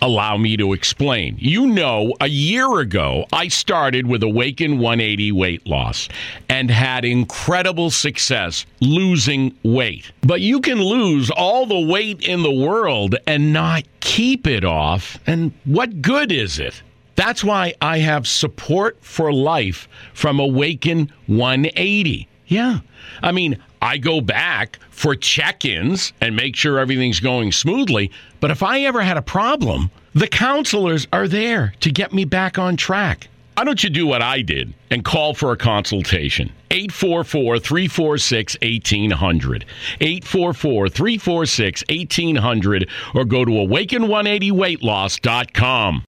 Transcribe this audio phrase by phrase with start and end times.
[0.00, 1.36] allow me to explain.
[1.38, 6.08] You know, a year ago, I started with Awaken 180 weight loss
[6.48, 10.10] and had incredible success losing weight.
[10.22, 15.18] But you can lose all the weight in the world and not keep it off.
[15.26, 16.82] And what good is it?
[17.16, 22.28] That's why I have support for life from Awaken 180.
[22.46, 22.78] Yeah.
[23.22, 28.10] I mean, I go back for check ins and make sure everything's going smoothly.
[28.40, 32.58] But if I ever had a problem, the counselors are there to get me back
[32.58, 33.28] on track.
[33.56, 36.52] Why don't you do what I did and call for a consultation?
[36.70, 39.64] 844 346 1800.
[40.00, 46.04] 844 346 1800 or go to awaken180weightloss.com.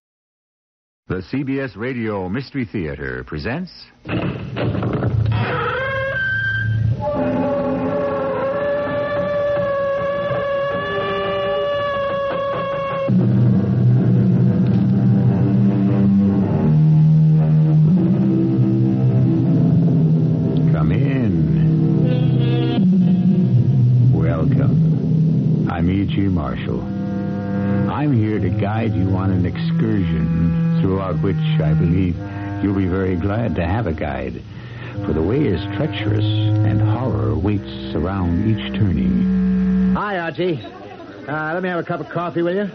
[1.09, 3.72] The CBS Radio Mystery Theater presents.
[25.80, 26.20] I'm E.G.
[26.28, 26.82] Marshall.
[27.91, 32.18] I'm here to guide you on an excursion throughout which I believe
[32.62, 34.42] you'll be very glad to have a guide.
[35.06, 39.94] For the way is treacherous and horror waits around each turning.
[39.94, 40.62] Hi, Archie.
[40.62, 42.70] Uh, let me have a cup of coffee, will you?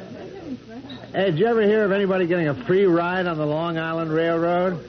[1.11, 4.11] Hey, did you ever hear of anybody getting a free ride on the Long Island
[4.11, 4.83] Railroad?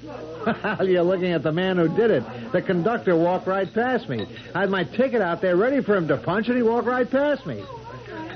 [0.81, 2.25] You're looking at the man who did it.
[2.53, 4.27] The conductor walked right past me.
[4.55, 7.11] I had my ticket out there ready for him to punch, and he walked right
[7.11, 7.63] past me.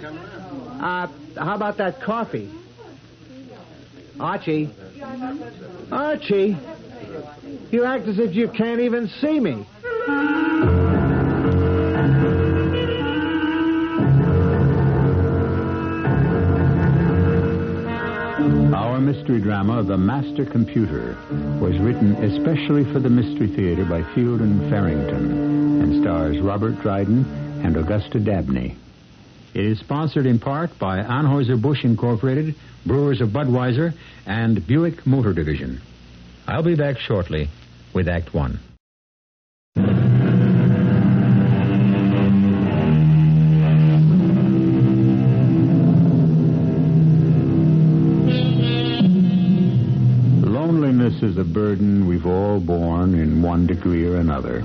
[0.02, 1.06] Uh,
[1.36, 2.50] how about that coffee?
[4.18, 4.70] Archie.
[5.90, 6.56] Archie.
[7.70, 9.66] You act as if you can't even see me.
[18.74, 21.16] Our mystery drama, The Master Computer,
[21.60, 27.24] was written especially for the Mystery Theater by Fielden Farrington and stars Robert Dryden
[27.64, 28.76] and Augusta Dabney.
[29.52, 32.54] It is sponsored in part by Anheuser-Busch Incorporated,
[32.86, 33.92] Brewers of Budweiser,
[34.24, 35.80] and Buick Motor Division.
[36.46, 37.48] I'll be back shortly
[37.92, 38.60] with Act One.
[50.46, 54.64] Loneliness is a burden we've all borne in one degree or another.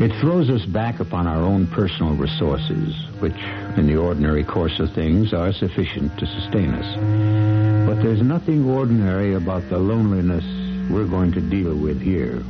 [0.00, 3.36] It throws us back upon our own personal resources, which,
[3.76, 7.86] in the ordinary course of things, are sufficient to sustain us.
[7.86, 10.44] But there's nothing ordinary about the loneliness
[10.90, 12.42] we're going to deal with here,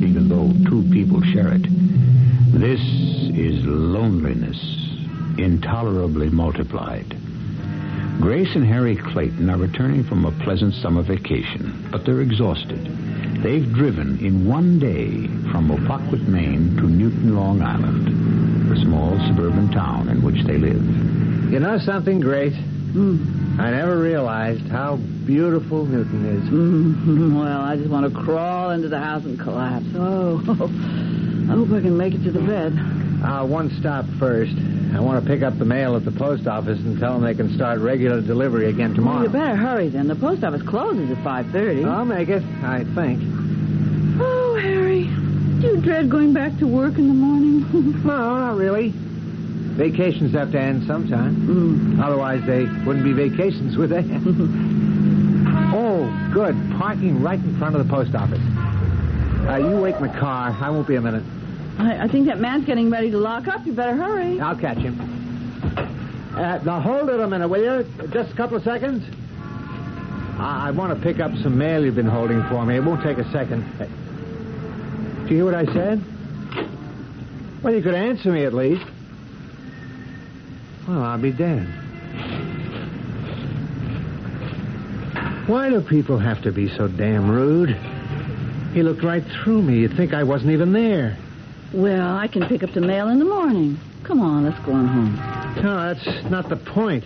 [0.00, 1.62] even though two people share it.
[2.52, 4.58] This is loneliness,
[5.38, 7.16] intolerably multiplied.
[8.20, 12.84] Grace and Harry Clayton are returning from a pleasant summer vacation, but they're exhausted.
[13.44, 19.70] They've driven in one day from Opaquet, Maine to Newton, Long Island, the small suburban
[19.70, 20.82] town in which they live.
[21.52, 22.56] You know something, Grace?
[22.56, 23.60] Hmm.
[23.60, 26.50] I never realized how beautiful Newton is.
[26.50, 29.86] Mm, well, I just want to crawl into the house and collapse.
[29.94, 30.42] Oh,
[31.48, 32.72] I hope I can make it to the bed.
[33.22, 34.52] Uh, one stop first.
[34.94, 37.34] I want to pick up the mail at the post office and tell them they
[37.34, 39.22] can start regular delivery again Well, tomorrow.
[39.24, 40.06] you better hurry then.
[40.08, 41.84] The post office closes at 5.30.
[41.88, 43.20] I'll make it, I think.
[44.20, 45.04] Oh, Harry,
[45.60, 47.48] do you dread going back to work in the morning?
[48.04, 48.92] No, not really.
[48.94, 51.36] Vacations have to end sometime.
[51.36, 52.02] mm.
[52.02, 53.98] Otherwise, they wouldn't be vacations, would they?
[55.76, 56.56] oh, good.
[56.78, 58.40] Parking right in front of the post office.
[59.48, 60.56] Uh, you wait in the car.
[60.58, 61.22] I won't be a minute.
[61.78, 63.64] I, I think that man's getting ready to lock up.
[63.66, 64.40] You better hurry.
[64.40, 64.98] I'll catch him.
[66.34, 68.08] Uh, now, hold it a minute, will you?
[68.10, 69.04] Just a couple of seconds.
[70.38, 72.76] I, I want to pick up some mail you've been holding for me.
[72.76, 73.62] It won't take a second.
[73.80, 73.86] Uh,
[75.26, 76.02] Do you hear what I said?
[77.62, 78.84] Well, you could answer me at least.
[80.86, 81.68] Well, I'll be damned.
[85.48, 87.70] Why do people have to be so damn rude?
[88.74, 89.78] He looked right through me.
[89.78, 91.16] You'd think I wasn't even there.
[91.72, 93.78] Well, I can pick up the mail in the morning.
[94.04, 95.62] Come on, let's go on home.
[95.62, 97.04] No, that's not the point.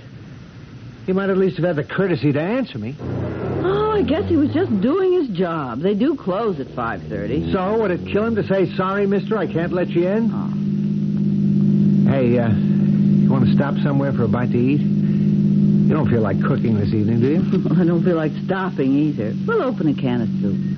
[1.07, 2.97] He might at least have had the courtesy to answer me.
[3.01, 5.81] Oh, I guess he was just doing his job.
[5.81, 7.53] They do close at 5.30.
[7.53, 10.31] So, would it kill him to say, sorry, mister, I can't let you in?
[10.33, 12.11] Oh.
[12.13, 14.81] Hey, uh, you want to stop somewhere for a bite to eat?
[14.81, 17.41] You don't feel like cooking this evening, do you?
[17.81, 19.35] I don't feel like stopping either.
[19.47, 20.72] We'll open a can of soup.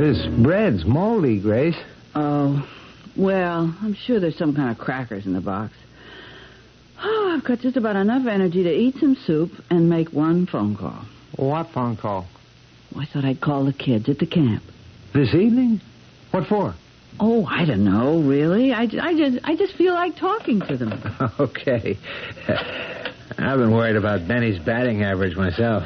[0.00, 1.76] This bread's moldy, Grace.
[2.14, 2.66] Oh,
[3.18, 5.74] well, I'm sure there's some kind of crackers in the box.
[7.02, 10.74] Oh, I've got just about enough energy to eat some soup and make one phone
[10.74, 11.04] call.
[11.36, 12.26] What phone call?
[12.96, 14.62] I thought I'd call the kids at the camp.
[15.12, 15.82] This evening?
[16.30, 16.74] What for?
[17.20, 18.72] Oh, I don't know, really.
[18.72, 20.92] I, I just I just feel like talking to them.
[21.38, 21.98] Okay.
[23.36, 25.82] I've been worried about Benny's batting average myself.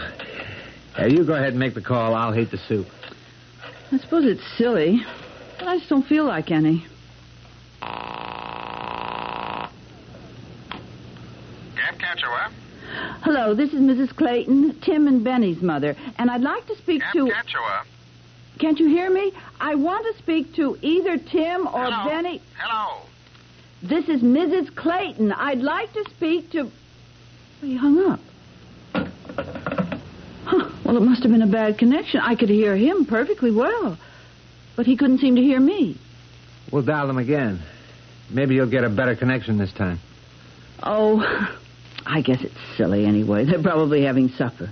[0.96, 2.14] Uh, you go ahead and make the call.
[2.14, 2.86] I'll heat the soup.
[3.94, 5.00] I suppose it's silly,
[5.56, 6.84] but I just don't feel like any.
[11.76, 12.50] Camp catcher, what?
[13.22, 14.12] Hello, this is Mrs.
[14.16, 17.30] Clayton, Tim and Benny's mother, and I'd like to speak Camp to.
[17.30, 17.60] catcher?
[18.58, 19.32] Can't you hear me?
[19.60, 22.08] I want to speak to either Tim or Hello?
[22.08, 22.42] Benny.
[22.58, 23.02] Hello.
[23.80, 24.74] This is Mrs.
[24.74, 25.30] Clayton.
[25.30, 26.64] I'd like to speak to.
[26.64, 26.72] Well,
[27.60, 28.18] he hung up.
[30.44, 30.70] Huh.
[30.84, 32.20] Well, it must have been a bad connection.
[32.20, 33.98] I could hear him perfectly well,
[34.76, 35.98] but he couldn't seem to hear me.
[36.70, 37.62] We'll dial them again.
[38.30, 40.00] Maybe you'll get a better connection this time.
[40.82, 41.22] Oh,
[42.06, 43.44] I guess it's silly anyway.
[43.44, 44.70] They're probably having supper.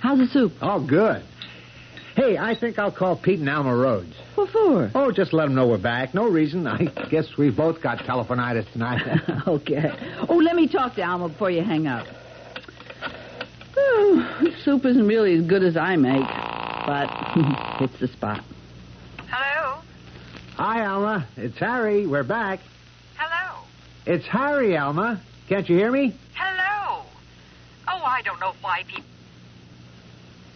[0.00, 0.52] How's the soup?
[0.60, 1.22] Oh, good.
[2.16, 4.14] Hey, I think I'll call Pete and Alma Rhodes.
[4.34, 4.90] What for?
[4.94, 6.14] Oh, just let them know we're back.
[6.14, 6.66] No reason.
[6.66, 9.02] I guess we've both got telephonitis tonight.
[9.46, 9.90] okay.
[10.28, 12.06] Oh, let me talk to Alma before you hang up.
[14.40, 16.26] This soup isn't really as good as I make,
[16.86, 17.08] but
[17.82, 18.44] it's the spot.
[19.28, 19.80] Hello?
[20.56, 21.26] Hi, Alma.
[21.36, 22.06] It's Harry.
[22.06, 22.60] We're back.
[23.16, 23.64] Hello?
[24.06, 25.20] It's Harry, Alma.
[25.48, 26.16] Can't you hear me?
[26.34, 27.04] Hello?
[27.88, 29.04] Oh, I don't know why people.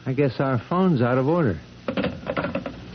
[0.07, 1.59] I guess our phone's out of order.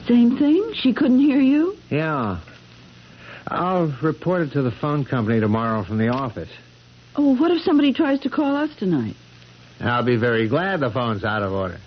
[0.07, 0.73] Same thing?
[0.75, 1.75] She couldn't hear you?
[1.89, 2.39] Yeah.
[3.47, 6.49] I'll report it to the phone company tomorrow from the office.
[7.15, 9.15] Oh, what if somebody tries to call us tonight?
[9.79, 11.79] I'll be very glad the phone's out of order.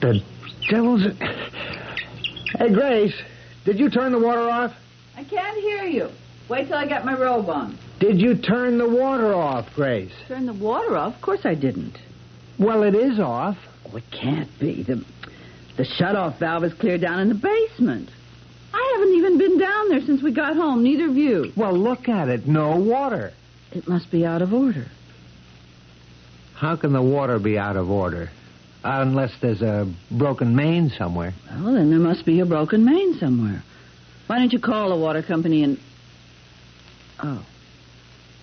[0.00, 0.22] The
[0.70, 1.02] devil's.
[2.58, 3.14] Hey, Grace,
[3.64, 4.72] did you turn the water off?
[5.16, 6.10] I can't hear you.
[6.48, 7.76] Wait till I get my robe on.
[7.98, 10.12] Did you turn the water off, Grace?
[10.28, 11.16] Turn the water off?
[11.16, 11.98] Of course I didn't.
[12.58, 13.56] Well, it is off.
[13.86, 14.82] Oh, it can't be.
[14.82, 15.04] The
[15.76, 18.10] the shut-off valve is clear down in the basement.
[18.72, 21.52] I haven't even been down there since we got home, neither of you.
[21.56, 22.46] Well, look at it.
[22.46, 23.32] No water.
[23.72, 24.86] It must be out of order.
[26.54, 28.30] How can the water be out of order?
[28.82, 31.34] Uh, unless there's a broken main somewhere.
[31.50, 33.62] Well, then there must be a broken main somewhere.
[34.26, 35.78] Why don't you call the water company and...
[37.22, 37.44] Oh.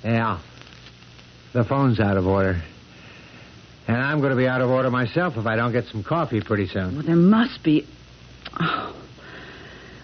[0.04, 0.40] Yeah.
[1.54, 2.62] The phone's out of order.
[3.88, 6.42] And I'm going to be out of order myself if I don't get some coffee
[6.42, 6.96] pretty soon.
[6.96, 7.86] Well, there must be...
[8.60, 8.96] Oh.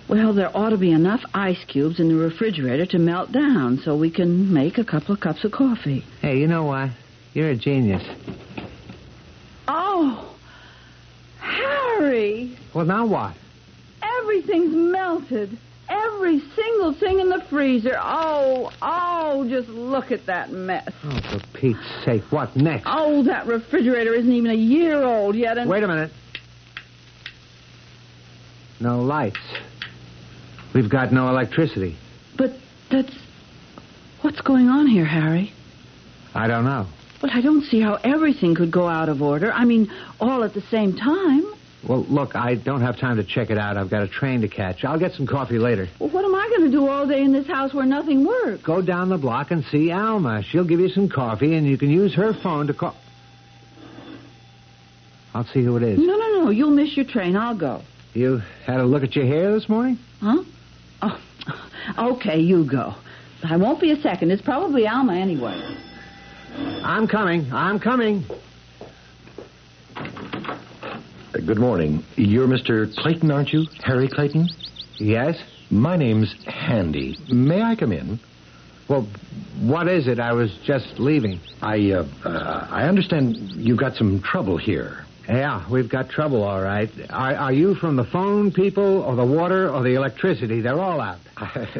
[0.10, 3.96] Well, there ought to be enough ice cubes in the refrigerator to melt down so
[3.96, 6.04] we can make a couple of cups of coffee.
[6.22, 6.90] Hey, you know what?
[7.34, 8.04] You're a genius.
[9.68, 10.36] Oh,
[11.40, 13.36] Harry, Well, now what?
[14.02, 15.58] everything's melted.
[15.90, 17.98] Every single thing in the freezer.
[18.00, 20.88] Oh, oh, just look at that mess.
[21.04, 22.84] Oh, for Pete's sake, what next?
[22.86, 26.12] Oh, that refrigerator isn't even a year old yet, and Wait a minute.
[28.80, 29.40] No lights.
[30.74, 31.98] We've got no electricity.
[32.38, 32.52] but
[32.92, 33.14] that's
[34.22, 35.54] what's going on here, Harry.
[36.34, 36.88] I don't know.
[37.22, 39.52] Well, I don't see how everything could go out of order.
[39.52, 41.44] I mean, all at the same time.
[41.88, 43.78] Well, look, I don't have time to check it out.
[43.78, 44.84] I've got a train to catch.
[44.84, 45.88] I'll get some coffee later.
[45.98, 48.62] Well, what am I going to do all day in this house where nothing works?
[48.64, 50.44] Go down the block and see Alma.
[50.44, 52.96] She'll give you some coffee, and you can use her phone to call.
[55.34, 56.00] I'll see who it is.
[56.00, 56.50] No, no, no.
[56.50, 57.38] You'll miss your train.
[57.38, 57.82] I'll go.
[58.14, 60.00] You had a look at your hair this morning?
[60.20, 60.44] Huh?
[61.02, 61.22] Oh,
[62.14, 62.96] okay, you go.
[63.44, 64.32] I won't be a second.
[64.32, 65.78] It's probably Alma anyway.
[66.84, 67.54] I'm coming.
[67.54, 68.26] I'm coming.
[71.40, 72.04] Uh, Good morning.
[72.16, 72.94] You're Mr.
[72.96, 73.66] Clayton, aren't you?
[73.84, 74.50] Harry Clayton?
[74.98, 75.42] Yes?
[75.70, 77.18] My name's Handy.
[77.32, 78.20] May I come in?
[78.90, 79.08] Well,
[79.62, 80.20] what is it?
[80.20, 81.40] I was just leaving.
[81.62, 85.06] I, uh, uh, I understand you've got some trouble here.
[85.28, 86.90] Yeah, we've got trouble, all right.
[87.10, 90.62] Are, are you from the phone people, or the water, or the electricity?
[90.62, 91.20] They're all out.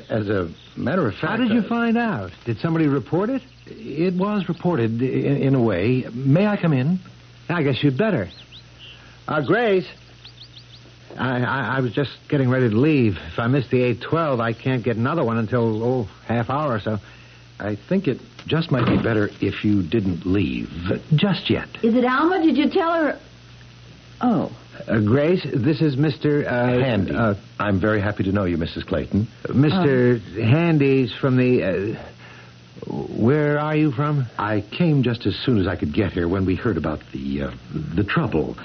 [0.10, 1.26] As a matter of fact...
[1.26, 2.32] How did you uh, find out?
[2.46, 3.42] Did somebody report it?
[3.66, 6.06] It was reported in, in a way.
[6.14, 7.00] May I come in?
[7.50, 8.30] I guess you'd better.
[9.30, 9.86] Uh, Grace.
[11.16, 13.18] I, I, I was just getting ready to leave.
[13.32, 16.80] If I miss the 812, I can't get another one until, oh, half hour or
[16.80, 16.98] so.
[17.60, 20.72] I think it just might be better if you didn't leave.
[21.14, 21.68] Just yet.
[21.84, 22.42] Is it Alma?
[22.42, 23.20] Did you tell her?
[24.20, 24.52] Oh.
[24.88, 26.48] Uh, Grace, this is Mr.
[26.48, 27.12] Uh, Handy.
[27.14, 28.88] Uh, I'm very happy to know you, Mrs.
[28.88, 29.28] Clayton.
[29.44, 30.22] Mr.
[30.42, 31.64] Handy's from the.
[31.64, 32.04] Uh,
[32.88, 34.26] where are you from?
[34.40, 37.44] I came just as soon as I could get here when we heard about the
[37.44, 37.52] uh,
[37.96, 38.56] the trouble.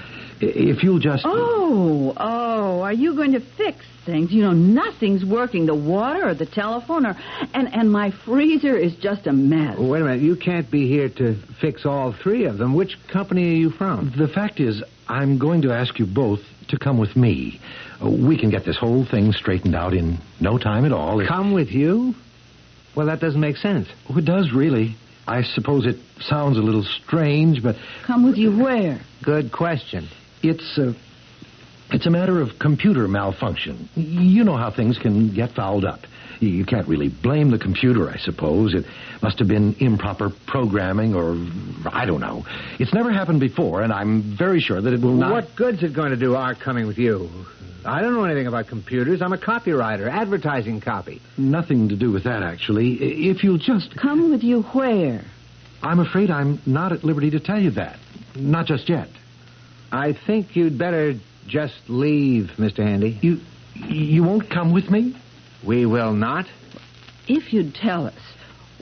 [0.40, 4.30] I- If you'll just Oh, oh, are you going to fix things?
[4.32, 5.66] You know, nothing's working.
[5.66, 7.16] The water or the telephone or
[7.54, 9.78] and and my freezer is just a mess.
[9.78, 10.20] Wait a minute.
[10.22, 12.74] You can't be here to fix all three of them.
[12.74, 14.12] Which company are you from?
[14.16, 17.60] the fact is, I'm going to ask you both to come with me.
[18.02, 21.20] Uh, We can get this whole thing straightened out in no time at all.
[21.20, 22.14] If- Come with you?
[22.94, 23.88] Well, that doesn't make sense.
[24.08, 24.96] Oh, it does really.
[25.26, 29.00] I suppose it sounds a little strange, but Come with you where?
[29.22, 30.08] Good question.
[30.44, 30.94] It's a
[31.90, 33.88] it's a matter of computer malfunction.
[33.94, 36.00] You know how things can get fouled up.
[36.40, 38.74] You- You can't really blame the computer, I suppose.
[38.74, 38.84] It
[39.22, 41.36] must have been improper programming or
[41.92, 42.44] I don't know.
[42.78, 45.30] It's never happened before, and I'm very sure that it will not.
[45.32, 47.28] What good's it going to do our coming with you?
[47.86, 49.20] I don't know anything about computers.
[49.20, 51.20] I'm a copywriter, advertising copy.
[51.36, 52.94] Nothing to do with that, actually.
[53.28, 53.94] If you'll just.
[53.94, 55.22] Come with you where?
[55.82, 57.98] I'm afraid I'm not at liberty to tell you that.
[58.34, 59.08] Not just yet.
[59.94, 61.14] I think you'd better
[61.46, 62.78] just leave, Mr.
[62.78, 63.16] Handy.
[63.22, 63.40] You
[63.74, 65.16] you won't come with me?
[65.64, 66.46] We will not.
[67.28, 68.18] If you'd tell us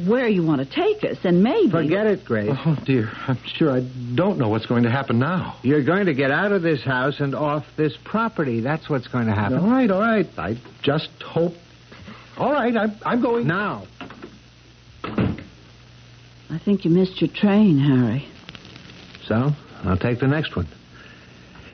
[0.06, 1.70] where you want to take us, and maybe.
[1.70, 2.50] Forget it, Grace.
[2.50, 3.12] Oh, dear.
[3.28, 3.80] I'm sure I
[4.14, 5.58] don't know what's going to happen now.
[5.62, 8.60] You're going to get out of this house and off this property.
[8.60, 9.58] That's what's going to happen.
[9.58, 10.26] All right, all right.
[10.38, 11.52] I just hope.
[12.38, 13.46] All right, I'm, I'm going.
[13.46, 13.86] Now.
[15.04, 18.26] I think you missed your train, Harry.
[19.26, 19.50] So,
[19.84, 20.66] I'll take the next one.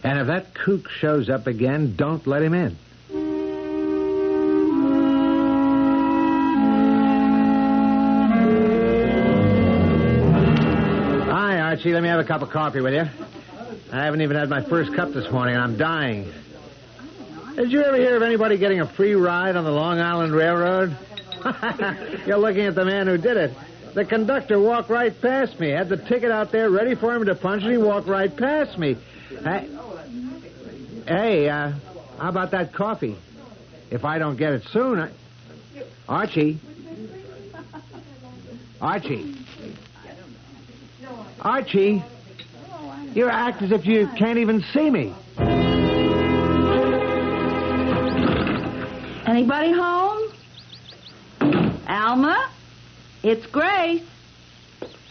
[0.03, 2.77] And if that kook shows up again, don't let him in.
[11.31, 11.93] Hi, Archie.
[11.93, 13.09] Let me have a cup of coffee with you.
[13.93, 16.31] I haven't even had my first cup this morning, and I'm dying.
[17.57, 20.97] Did you ever hear of anybody getting a free ride on the Long Island Railroad?
[22.27, 23.53] You're looking at the man who did it.
[23.95, 25.71] The conductor walked right past me.
[25.71, 28.79] Had the ticket out there ready for him to punch, and he walked right past
[28.79, 28.97] me.
[31.09, 31.73] Hey uh,
[32.19, 33.17] how about that coffee?
[33.91, 35.11] If I don't get it soon, I...
[36.09, 36.59] Archie.
[38.81, 39.35] Archie.
[41.41, 42.05] Archie.
[43.15, 45.15] You act as if you can't even see me.
[49.27, 50.33] Anybody home?
[51.89, 52.51] Alma?
[53.23, 54.03] It's Grace.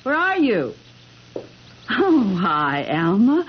[0.03, 0.73] Where are you?
[1.89, 3.45] Oh, hi, Alma.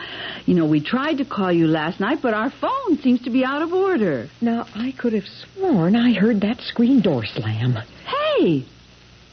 [0.48, 3.44] You know, we tried to call you last night, but our phone seems to be
[3.44, 4.30] out of order.
[4.40, 7.74] Now, I could have sworn I heard that screen door slam.
[8.06, 8.64] Hey!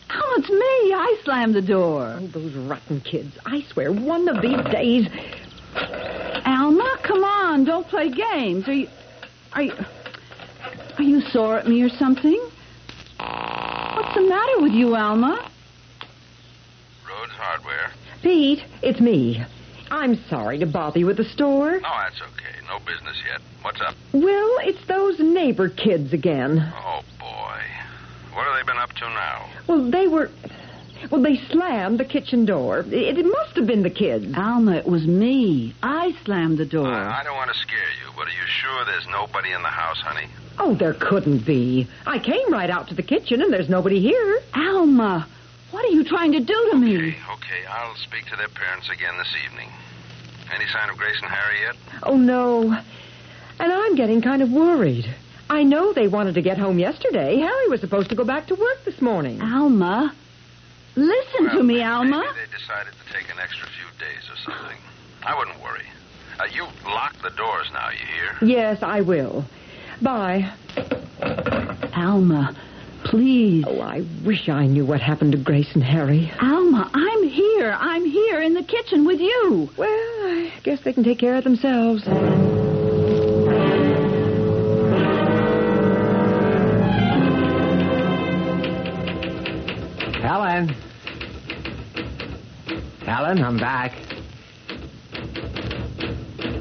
[0.10, 0.93] Alma, it's me.
[0.93, 2.19] I slammed the door.
[2.19, 3.34] Oh, those rotten kids.
[3.45, 5.07] I swear, one of these days.
[6.45, 7.63] Alma, come on.
[7.63, 8.67] Don't play games.
[8.67, 8.89] Are you.
[9.53, 9.74] Are you.
[10.98, 12.41] Are you sore at me or something?
[13.19, 15.50] What's the matter with you, Alma?
[17.07, 17.93] Rhodes Hardware.
[18.22, 19.45] Pete, it's me.
[19.95, 21.71] I'm sorry to bother you at the store.
[21.79, 22.53] No, that's okay.
[22.67, 23.39] No business yet.
[23.61, 23.95] What's up?
[24.11, 26.59] Well, it's those neighbor kids again.
[26.75, 27.61] Oh, boy.
[28.33, 29.49] What have they been up to now?
[29.67, 30.29] Well, they were.
[31.09, 32.79] Well, they slammed the kitchen door.
[32.79, 34.25] It, it must have been the kids.
[34.35, 35.73] Alma, it was me.
[35.81, 36.87] I slammed the door.
[36.87, 39.69] I, I don't want to scare you, but are you sure there's nobody in the
[39.69, 40.27] house, honey?
[40.59, 41.87] Oh, there couldn't be.
[42.05, 44.41] I came right out to the kitchen and there's nobody here.
[44.55, 45.25] Alma,
[45.71, 46.97] what are you trying to do to me?
[46.97, 47.65] Okay, okay.
[47.69, 49.69] I'll speak to their parents again this evening.
[50.53, 51.75] Any sign of Grace and Harry yet?
[52.03, 52.71] Oh, no.
[53.59, 55.05] And I'm getting kind of worried.
[55.49, 57.37] I know they wanted to get home yesterday.
[57.37, 59.41] Harry was supposed to go back to work this morning.
[59.41, 60.13] Alma,
[60.95, 62.23] listen Well, to me, maybe Alma.
[62.35, 64.77] they decided to take an extra few days or something.
[65.23, 65.85] I wouldn't worry.
[66.39, 68.47] Uh, you lock the doors now, you hear?
[68.57, 69.45] Yes, I will.
[70.01, 70.51] Bye.
[71.95, 72.55] Alma,
[73.05, 73.63] please.
[73.67, 76.31] Oh, I wish I knew what happened to Grace and Harry.
[76.41, 77.75] Alma, I'm here.
[77.79, 79.69] I'm here in the kitchen with you.
[79.77, 82.03] Well, I guess they can take care of themselves.
[90.21, 90.69] Helen.
[93.05, 93.93] Helen, I'm back.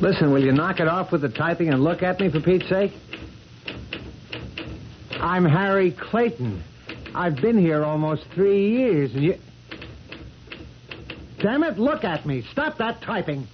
[0.00, 2.68] Listen, will you knock it off with the typing and look at me for Pete's
[2.68, 2.92] sake?
[5.24, 6.62] I'm Harry Clayton.
[7.14, 9.38] I've been here almost three years, and you.
[11.38, 12.42] Damn it, look at me.
[12.52, 13.48] Stop that typing.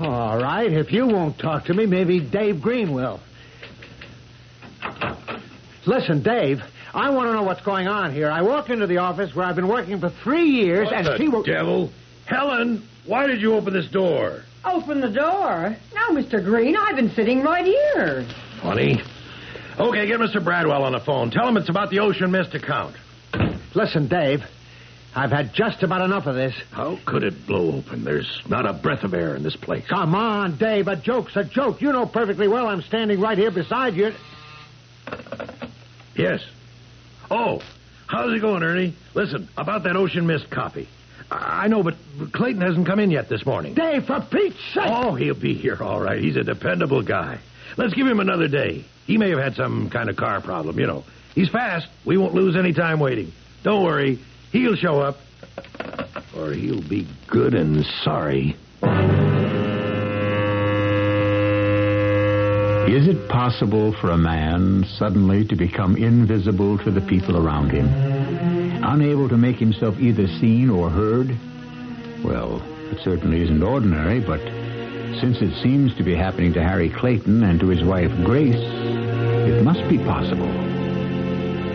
[0.00, 3.20] All right, if you won't talk to me, maybe Dave Green will.
[5.86, 6.60] Listen, Dave,
[6.92, 8.28] I want to know what's going on here.
[8.28, 11.16] I walk into the office where I've been working for three years, What and the
[11.18, 11.44] she will.
[11.44, 11.92] devil?
[12.24, 14.42] Helen, why did you open this door?
[14.64, 15.76] Open the door.
[15.94, 16.44] Now, Mr.
[16.44, 18.26] Green, I've been sitting right here.
[18.60, 19.00] Funny.
[19.78, 20.42] Okay, get Mr.
[20.42, 21.30] Bradwell on the phone.
[21.30, 22.96] Tell him it's about the Ocean Mist account.
[23.74, 24.42] Listen, Dave,
[25.14, 26.54] I've had just about enough of this.
[26.70, 28.02] How could it blow open?
[28.02, 29.84] There's not a breath of air in this place.
[29.86, 31.82] Come on, Dave, a joke's a joke.
[31.82, 34.12] You know perfectly well I'm standing right here beside you.
[36.14, 36.40] Yes.
[37.30, 37.60] Oh,
[38.06, 38.94] how's it going, Ernie?
[39.14, 40.88] Listen, about that Ocean Mist copy.
[41.30, 41.96] I I know, but
[42.32, 43.74] Clayton hasn't come in yet this morning.
[43.74, 44.84] Dave, for Pete's sake!
[44.86, 46.20] Oh, he'll be here all right.
[46.20, 47.40] He's a dependable guy.
[47.76, 48.84] Let's give him another day.
[49.06, 51.04] He may have had some kind of car problem, you know.
[51.34, 51.86] He's fast.
[52.04, 53.32] We won't lose any time waiting.
[53.62, 54.18] Don't worry.
[54.52, 55.18] He'll show up.
[56.36, 58.56] Or he'll be good and sorry.
[62.88, 67.86] Is it possible for a man suddenly to become invisible to the people around him?
[68.84, 71.36] Unable to make himself either seen or heard?
[72.24, 74.40] Well, it certainly isn't ordinary, but
[75.20, 79.62] since it seems to be happening to Harry Clayton and to his wife Grace, it
[79.62, 80.48] must be possible.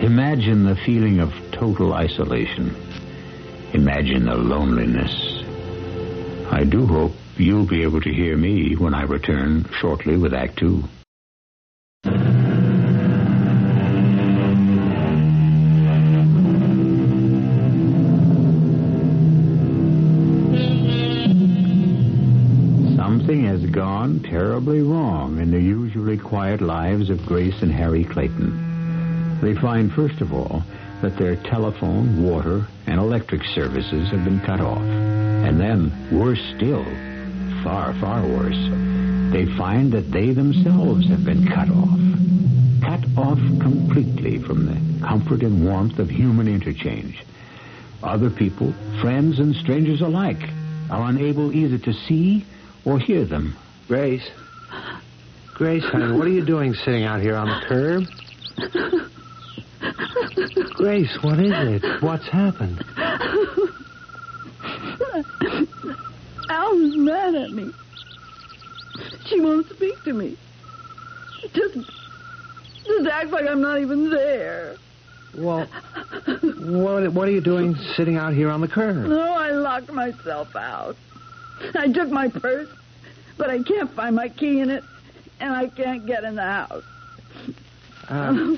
[0.02, 2.74] Imagine the feeling of total isolation.
[3.72, 5.12] Imagine the loneliness.
[6.52, 10.58] I do hope you'll be able to hear me when I return shortly with Act
[10.58, 10.84] Two.
[24.32, 29.38] Terribly wrong in the usually quiet lives of Grace and Harry Clayton.
[29.42, 30.62] They find, first of all,
[31.02, 34.80] that their telephone, water, and electric services have been cut off.
[34.80, 36.82] And then, worse still,
[37.62, 38.56] far, far worse,
[39.34, 42.00] they find that they themselves have been cut off.
[42.80, 47.22] Cut off completely from the comfort and warmth of human interchange.
[48.02, 50.48] Other people, friends and strangers alike,
[50.90, 52.46] are unable either to see
[52.86, 53.58] or hear them.
[53.92, 54.26] Grace.
[55.52, 58.04] Grace, honey, what are you doing sitting out here on the curb?
[60.76, 62.02] Grace, what is it?
[62.02, 62.82] What's happened?
[66.48, 67.70] Alma's mad at me.
[69.26, 70.38] She won't speak to me.
[71.52, 71.74] Just,
[72.86, 74.76] just act like I'm not even there.
[75.36, 75.66] Well,
[76.60, 78.96] what, what are you doing sitting out here on the curb?
[79.04, 80.96] No, I locked myself out.
[81.74, 82.70] I took my purse,
[83.42, 84.84] but I can't find my key in it,
[85.40, 86.84] and I can't get in the house.
[88.08, 88.56] Uh,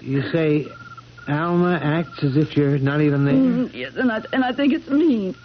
[0.00, 0.66] you say
[1.28, 3.34] Alma acts as if you're not even there?
[3.34, 5.36] Mm, yes, and I, and I think it's mean.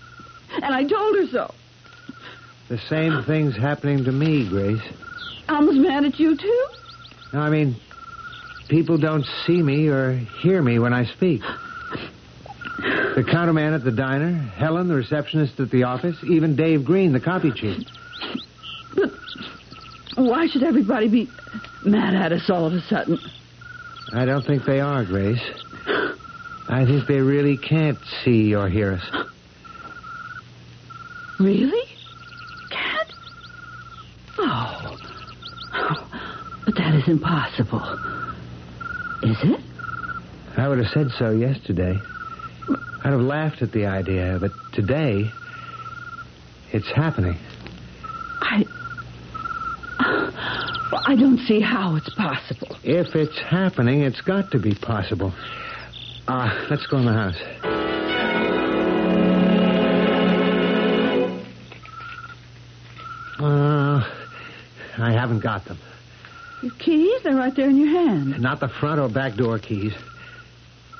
[0.55, 1.53] And I told her so.
[2.67, 4.81] The same thing's happening to me, Grace.
[5.47, 6.65] Alma's mad at you, too?
[7.33, 7.75] No, I mean,
[8.69, 11.41] people don't see me or hear me when I speak.
[13.11, 17.19] The counterman at the diner, Helen, the receptionist at the office, even Dave Green, the
[17.19, 17.85] copy chief.
[20.15, 21.29] Why should everybody be
[21.85, 23.17] mad at us all of a sudden?
[24.13, 25.41] I don't think they are, Grace.
[26.67, 29.27] I think they really can't see or hear us.
[31.39, 31.87] Really?
[32.69, 33.07] Cat?
[34.37, 34.97] Oh.
[36.65, 37.81] But that is impossible.
[39.23, 39.59] Is it?
[40.57, 41.97] I would have said so yesterday.
[43.03, 45.31] I'd have laughed at the idea, but today,
[46.71, 47.37] it's happening.
[48.41, 48.65] I.
[50.91, 52.75] Well, I don't see how it's possible.
[52.83, 55.33] If it's happening, it's got to be possible.
[56.27, 57.41] Ah, let's go in the house.
[63.39, 64.03] Uh,
[64.97, 65.77] I haven't got them.
[66.61, 67.23] Your keys?
[67.23, 68.39] They're right there in your hand.
[68.39, 69.93] Not the front or back door keys.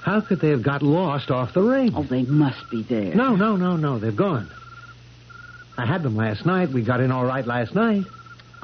[0.04, 1.91] How could they have got lost off the ring?
[1.95, 3.13] Oh, they must be there.
[3.13, 3.99] No, no, no, no.
[3.99, 4.49] They're gone.
[5.77, 6.69] I had them last night.
[6.69, 8.05] We got in all right last night.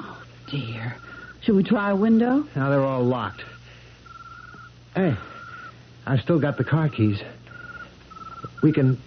[0.00, 0.96] Oh, dear.
[1.42, 2.46] Should we try a window?
[2.54, 3.42] Now they're all locked.
[4.94, 5.16] Hey,
[6.06, 7.20] I've still got the car keys.
[8.62, 9.00] We can.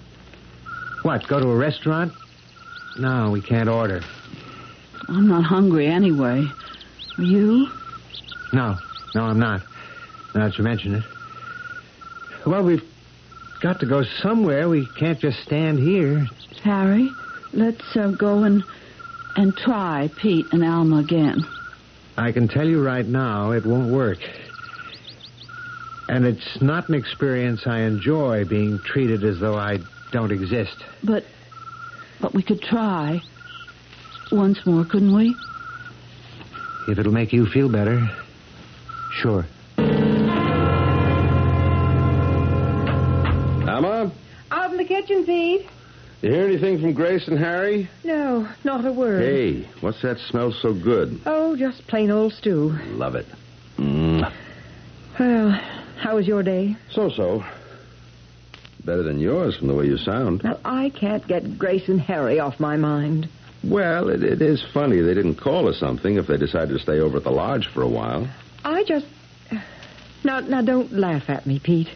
[1.04, 2.14] What, go to a restaurant?
[2.98, 4.02] No, we can't order.
[5.08, 6.46] I'm not hungry anyway.
[7.18, 7.68] Are you?
[8.54, 8.78] No,
[9.16, 9.62] no, I'm not.
[10.34, 11.04] Now that you mention it.
[12.46, 12.84] Well, we've
[13.62, 14.70] got to go somewhere.
[14.70, 16.28] We can't just stand here.
[16.64, 17.10] Harry,
[17.54, 18.64] let's uh, go and
[19.36, 21.46] and try Pete and Alma again.
[22.18, 24.20] I can tell you right now, it won't work.
[26.10, 29.80] And it's not an experience I enjoy being treated as though I
[30.12, 30.76] don't exist.
[31.04, 31.24] But
[32.20, 33.22] but we could try
[34.32, 35.36] once more, couldn't we?
[36.88, 38.10] If it'll make you feel better,
[39.14, 39.46] sure.
[43.68, 44.12] Alma,
[44.52, 45.66] Out in the kitchen, Pete.
[46.22, 47.90] You hear anything from Grace and Harry?
[48.04, 49.24] No, not a word.
[49.24, 51.20] Hey, what's that smell so good?
[51.26, 52.78] Oh, just plain old stew.
[52.92, 53.26] Love it.
[53.78, 54.32] Mm,
[55.20, 55.50] Well,
[55.98, 56.76] how was your day?
[56.92, 57.44] so-so.
[58.86, 60.42] Better than yours from the way you sound.
[60.44, 63.30] Well, I can't get Grace and Harry off my mind.
[63.64, 67.00] Well, it, it is funny they didn't call or something if they decided to stay
[67.00, 68.28] over at the lodge for a while.
[68.66, 69.06] I just.
[70.24, 71.90] Now, now, don't laugh at me, Pete.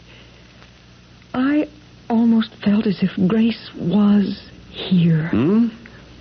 [1.33, 1.67] I
[2.09, 5.27] almost felt as if Grace was here.
[5.29, 5.67] Hmm?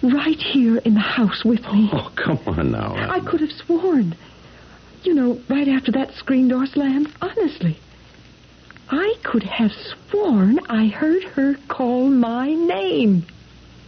[0.03, 1.88] Right here in the house with me.
[1.92, 2.94] Oh, come on now.
[2.94, 4.14] I could have sworn.
[5.03, 7.79] You know, right after that screen door slammed, honestly.
[8.90, 9.70] I could have
[10.11, 13.25] sworn I heard her call my name.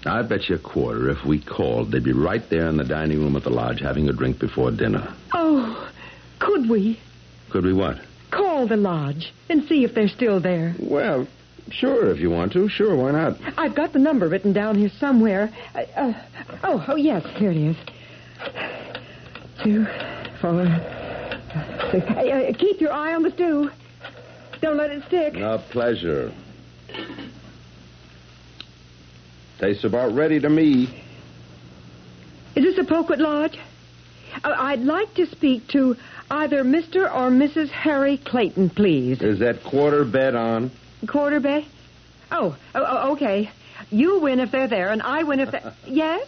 [0.07, 3.19] I bet you a quarter if we called, they'd be right there in the dining
[3.21, 5.15] room at the lodge having a drink before dinner.
[5.33, 5.91] Oh,
[6.39, 6.99] could we
[7.51, 7.99] Could we what?
[8.31, 10.75] call the lodge and see if they're still there?
[10.79, 11.27] Well,
[11.71, 12.69] sure, if you want to.
[12.69, 13.39] Sure, why not?
[13.57, 15.53] I've got the number written down here somewhere.
[15.75, 16.13] Uh, uh,
[16.65, 17.77] oh, oh, yes, here it is.
[19.63, 19.87] Two,
[20.41, 20.65] four,
[21.91, 22.07] six.
[22.09, 23.71] Hey, uh, keep your eye on the stew.
[24.61, 25.35] Don't let it stick.
[25.37, 26.33] A pleasure.
[29.59, 31.03] Tastes about ready to me.
[32.55, 33.59] Is this a Poquet Lodge?
[34.45, 35.97] Uh, I'd like to speak to
[36.31, 37.05] either Mr.
[37.05, 37.71] or Mrs.
[37.71, 39.21] Harry Clayton, please.
[39.23, 40.71] Is that quarter bet on?
[41.07, 41.65] Quarter bet?
[42.31, 43.51] Oh, oh, oh, okay.
[43.91, 45.61] You win if they're there, and I win if they...
[45.87, 46.27] yes?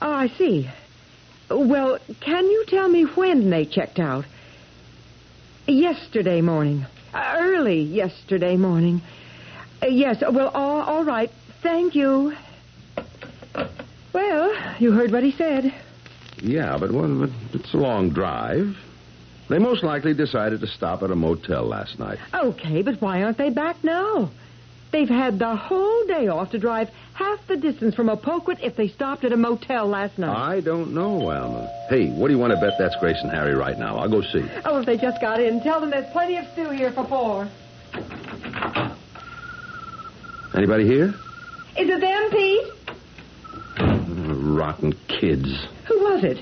[0.00, 0.70] Oh, I see.
[1.50, 4.24] Well, can you tell me when they checked out?
[5.66, 6.86] Yesterday morning.
[7.12, 9.02] Uh, early yesterday morning.
[9.82, 11.30] Uh, yes, well, all, all right.
[11.62, 12.34] Thank you.
[14.12, 15.74] Well, you heard what he said.
[16.40, 18.76] Yeah, but, well, but it's a long drive.
[19.48, 22.18] They most likely decided to stop at a motel last night.
[22.34, 24.30] Okay, but why aren't they back now?
[24.90, 28.88] They've had the whole day off to drive half the distance from Opoquet if they
[28.88, 30.34] stopped at a motel last night.
[30.36, 31.68] I don't know, Alma.
[31.90, 33.98] Hey, what do you want to bet that's Grace and Harry right now?
[33.98, 34.44] I'll go see.
[34.64, 37.48] Oh, if they just got in, tell them there's plenty of stew here for four.
[40.54, 41.14] Anybody here?
[41.76, 42.66] Is it them, Pete?
[43.76, 45.66] Mm, rotten kids.
[45.86, 46.38] Who was it?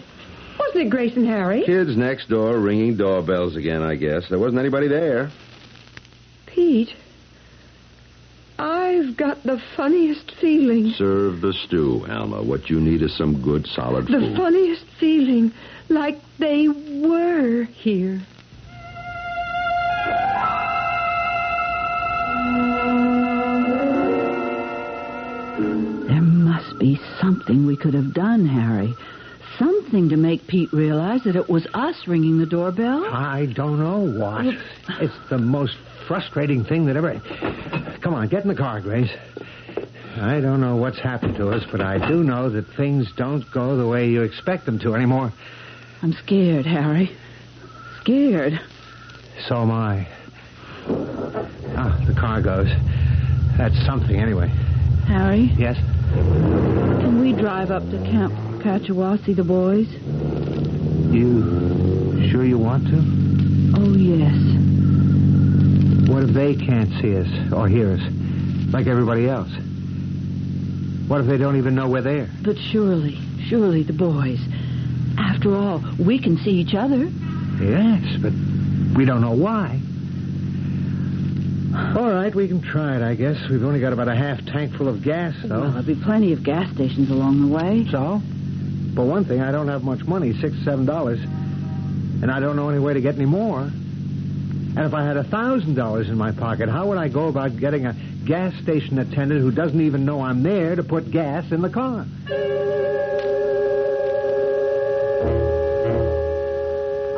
[0.59, 1.64] Wasn't it Grace and Harry?
[1.64, 4.29] Kids next door ringing doorbells again, I guess.
[4.29, 5.31] There wasn't anybody there.
[6.47, 6.95] Pete,
[8.59, 10.90] I've got the funniest feeling.
[10.97, 12.42] Serve the stew, Alma.
[12.42, 14.33] What you need is some good, solid The food.
[14.33, 15.53] The funniest feeling,
[15.88, 18.23] like they were here.
[26.09, 28.95] There must be something we could have done, Harry.
[29.87, 33.05] Something to make Pete realize that it was us ringing the doorbell.
[33.05, 34.44] I don't know what.
[35.01, 35.77] It's the most
[36.09, 37.20] frustrating thing that ever.
[38.01, 39.12] Come on, get in the car, Grace.
[40.16, 43.77] I don't know what's happened to us, but I do know that things don't go
[43.77, 45.33] the way you expect them to anymore.
[46.03, 47.16] I'm scared, Harry.
[48.01, 48.59] Scared.
[49.46, 50.09] So am I.
[51.79, 52.70] Ah, the car goes.
[53.57, 54.49] That's something, anyway.
[55.07, 55.77] Harry, Yes?
[56.12, 58.33] Can we drive up to Camp
[58.66, 59.87] Catchawa, see the boys?
[61.14, 62.96] You sure you want to?
[63.79, 64.35] Oh, yes.
[66.11, 68.00] What if they can't see us or hear us,
[68.72, 69.52] like everybody else?
[71.07, 72.29] What if they don't even know we're there?
[72.42, 74.40] But surely, surely the boys.
[75.16, 77.05] After all, we can see each other.
[77.61, 78.33] Yes, but
[78.96, 79.81] we don't know why.
[81.96, 83.48] All right, we can try it, I guess.
[83.48, 85.61] We've only got about a half tank full of gas, though.
[85.61, 87.87] Well, there'll be plenty of gas stations along the way.
[87.92, 88.20] So?
[88.97, 91.21] For one thing, I don't have much money, six, seven dollars.
[91.21, 93.61] And I don't know any way to get any more.
[93.61, 97.59] And if I had a thousand dollars in my pocket, how would I go about
[97.59, 101.61] getting a gas station attendant who doesn't even know I'm there to put gas in
[101.61, 102.07] the car?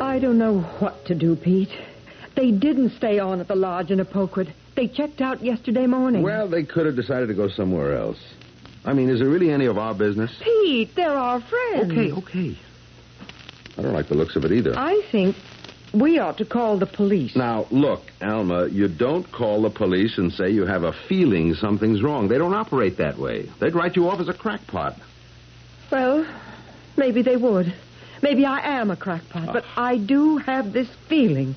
[0.01, 1.71] I don't know what to do, Pete.
[2.35, 4.51] They didn't stay on at the lodge in Apoquid.
[4.75, 6.23] They checked out yesterday morning.
[6.23, 8.19] Well, they could have decided to go somewhere else.
[8.85, 10.31] I mean, is it really any of our business?
[10.41, 11.91] Pete, they're our friends.
[11.91, 12.57] Okay, okay.
[13.77, 14.73] I don't like the looks of it either.
[14.77, 15.35] I think
[15.93, 17.35] we ought to call the police.
[17.35, 22.01] Now, look, Alma, you don't call the police and say you have a feeling something's
[22.01, 22.27] wrong.
[22.27, 23.49] They don't operate that way.
[23.59, 24.95] They'd write you off as a crackpot.
[25.91, 26.25] Well,
[26.97, 27.73] maybe they would.
[28.21, 29.83] Maybe I am a crackpot, but ah.
[29.83, 31.55] I do have this feeling.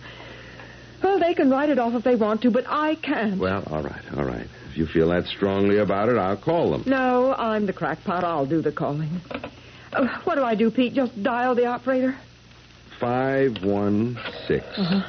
[1.03, 3.39] Well, they can write it off if they want to, but I can't.
[3.39, 4.47] Well, all right, all right.
[4.73, 6.85] If you feel that strongly about it, I'll call them.
[6.87, 8.25] No, I'm the crackpot.
[8.25, 9.21] I'll do the calling.
[9.93, 10.95] Uh, what do I do, Pete?
[10.95, 12.17] Just dial the operator?
[12.99, 15.03] 516 Uh-huh.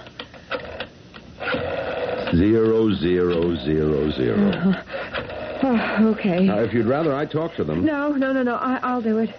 [2.36, 4.50] zero zero zero zero.
[4.50, 4.84] Uh-huh.
[5.64, 6.44] Oh, okay.
[6.46, 7.86] Now, if you'd rather I talk to them.
[7.86, 8.56] No, no, no, no.
[8.56, 9.30] I, I'll do it.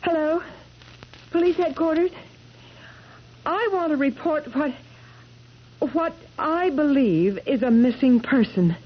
[0.00, 0.40] Hello?
[1.30, 2.10] Police headquarters?
[3.44, 4.72] I want to report what
[5.80, 8.76] what I believe is a missing person.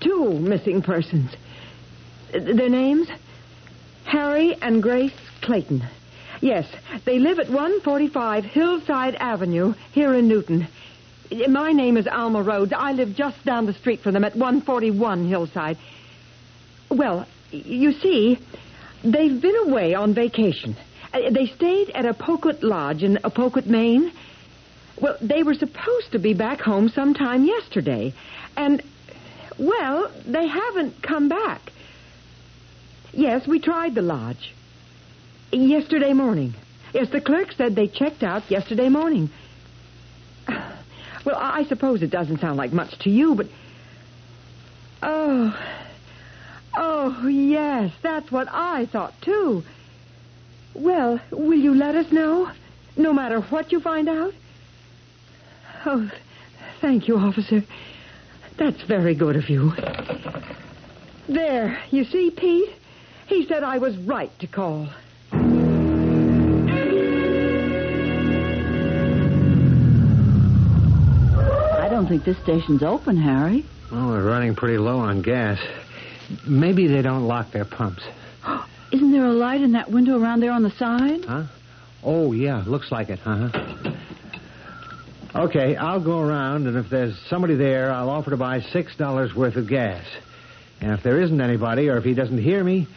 [0.00, 1.30] Two missing persons.
[2.32, 3.08] Their names?
[4.04, 5.82] Harry and Grace Clayton.
[6.40, 6.66] Yes,
[7.04, 10.68] they live at 145 Hillside Avenue here in Newton.
[11.48, 12.72] My name is Alma Rhodes.
[12.76, 15.76] I live just down the street from them at 141 Hillside.
[16.90, 18.38] Well, you see,
[19.02, 20.76] they've been away on vacation.
[21.12, 24.12] Uh, They stayed at a Poquet Lodge in Poquet, Maine.
[25.00, 28.14] Well, they were supposed to be back home sometime yesterday.
[28.56, 28.82] And,
[29.58, 31.72] well, they haven't come back.
[33.12, 34.54] Yes, we tried the lodge.
[35.52, 36.54] Yesterday morning.
[36.92, 39.30] Yes, the clerk said they checked out yesterday morning.
[41.24, 43.48] Well, I suppose it doesn't sound like much to you, but.
[45.02, 45.58] Oh.
[46.76, 49.64] Oh, yes, that's what I thought, too.
[50.72, 52.52] Well, will you let us know?
[52.96, 54.34] No matter what you find out?
[55.88, 56.10] Oh,
[56.80, 57.62] thank you, officer.
[58.58, 59.72] That's very good of you.
[61.28, 62.70] There, you see, Pete?
[63.28, 64.88] He said I was right to call.
[71.78, 73.64] I don't think this station's open, Harry.
[73.92, 75.60] Well, we're running pretty low on gas.
[76.44, 78.02] Maybe they don't lock their pumps.
[78.92, 81.24] Isn't there a light in that window around there on the side?
[81.24, 81.44] Huh?
[82.02, 83.75] Oh, yeah, looks like it, uh huh.
[85.36, 89.56] Okay, I'll go around, and if there's somebody there, I'll offer to buy $6 worth
[89.56, 90.02] of gas.
[90.80, 92.88] And if there isn't anybody, or if he doesn't hear me,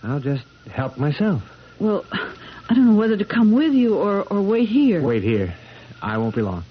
[0.00, 1.42] I'll just help myself.
[1.80, 5.02] Well, I don't know whether to come with you or, or wait here.
[5.02, 5.56] Wait here.
[6.00, 6.62] I won't be long.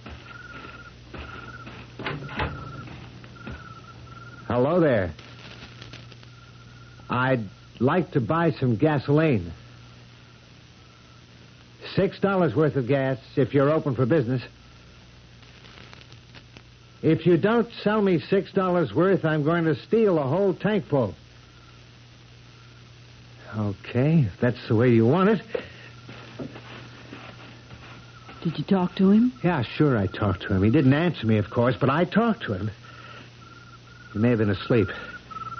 [4.47, 5.11] Hello there.
[7.09, 7.43] I'd
[7.79, 9.51] like to buy some gasoline.
[11.95, 14.41] Six dollars worth of gas if you're open for business.
[17.05, 21.13] If you don't sell me six dollars worth, I'm going to steal a whole tankful.
[23.55, 25.41] Okay, if that's the way you want it.
[28.43, 29.31] Did you talk to him?
[29.43, 30.63] Yeah, sure, I talked to him.
[30.63, 32.71] He didn't answer me, of course, but I talked to him.
[34.13, 34.87] He may have been asleep.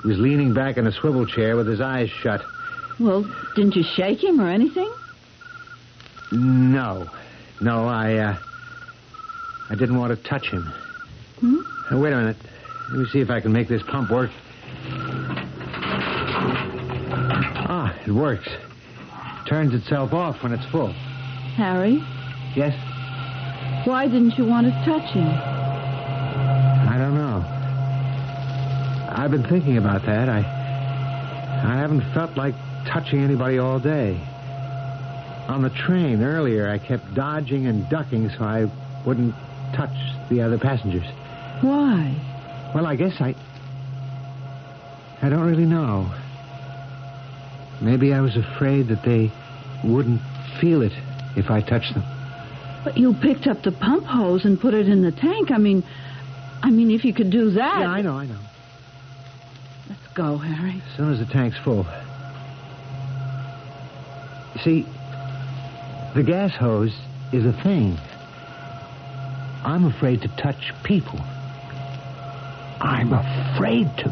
[0.02, 2.42] He was leaning back in a swivel chair with his eyes shut.
[3.00, 3.24] Well,
[3.56, 4.92] didn't you shake him or anything?
[6.32, 7.08] No.
[7.62, 8.38] No, I, uh.
[9.70, 10.74] I didn't want to touch him.
[11.92, 12.38] Uh, wait a minute.
[12.92, 14.30] Let me see if I can make this pump work.
[17.68, 18.48] Ah, it works.
[19.48, 20.92] Turns itself off when it's full.
[21.58, 22.04] Harry,
[22.56, 22.74] Yes?
[23.86, 25.28] why didn't you want to touch him?
[25.28, 27.44] I don't know.
[29.16, 30.28] I've been thinking about that.
[30.30, 32.56] I I haven't felt like
[32.88, 34.20] touching anybody all day.
[35.48, 38.66] On the train earlier, I kept dodging and ducking so I
[39.06, 39.34] wouldn't
[39.76, 39.94] touch
[40.30, 41.06] the other passengers.
[41.62, 42.72] Why?
[42.74, 43.36] Well, I guess I
[45.22, 46.12] I don't really know.
[47.82, 49.32] Maybe I was afraid that they
[49.84, 50.22] wouldn't
[50.60, 50.94] feel it
[51.36, 52.04] if I touched them.
[52.84, 55.52] But you picked up the pump hose and put it in the tank.
[55.52, 55.84] I mean,
[56.62, 57.80] I mean, if you could do that.
[57.80, 58.40] Yeah, I know, I know.
[59.90, 60.82] Let's go, Harry.
[60.92, 61.86] As soon as the tank's full.
[64.56, 64.86] You see,
[66.16, 66.96] the gas hose
[67.34, 67.98] is a thing.
[69.64, 71.20] I'm afraid to touch people.
[72.86, 74.10] I'm afraid to.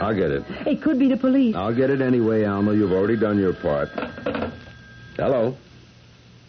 [0.00, 0.42] I'll get it.
[0.66, 1.54] It could be the police.
[1.54, 2.74] I'll get it anyway, Alma.
[2.74, 3.90] You've already done your part.
[5.16, 5.56] Hello?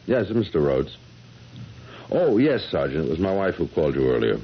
[0.07, 0.55] Yes, Mr.
[0.65, 0.97] Rhodes.
[2.09, 3.05] Oh, yes, Sergeant.
[3.05, 4.39] It was my wife who called you earlier.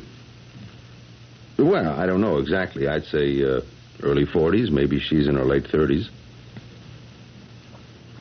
[1.58, 2.88] Well, I don't know exactly.
[2.88, 3.62] I'd say uh,
[4.04, 4.70] early 40s.
[4.70, 6.10] Maybe she's in her late 30s.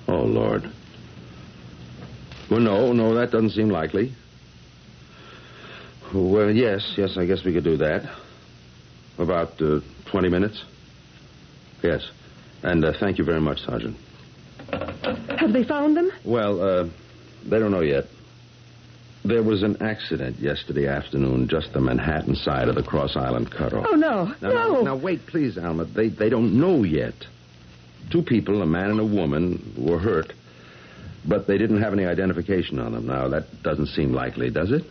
[0.09, 0.71] Oh, Lord.
[2.51, 4.13] Well, no, no, that doesn't seem likely.
[6.15, 8.09] Well, yes, yes, I guess we could do that.
[9.19, 10.63] About uh, 20 minutes?
[11.83, 12.09] Yes.
[12.63, 13.97] And uh, thank you very much, Sergeant.
[14.71, 16.11] Have they found them?
[16.25, 16.89] Well, uh,
[17.45, 18.05] they don't know yet.
[19.25, 23.87] There was an accident yesterday afternoon just the Manhattan side of the Cross Island cutoff.
[23.89, 24.27] Oh, no.
[24.27, 24.51] Now, no.
[24.51, 25.85] now, now, wait, please, Alma.
[25.85, 27.15] They, they don't know yet.
[28.11, 30.33] Two people, a man and a woman, were hurt,
[31.27, 33.07] but they didn't have any identification on them.
[33.07, 34.85] Now, that doesn't seem likely, does it?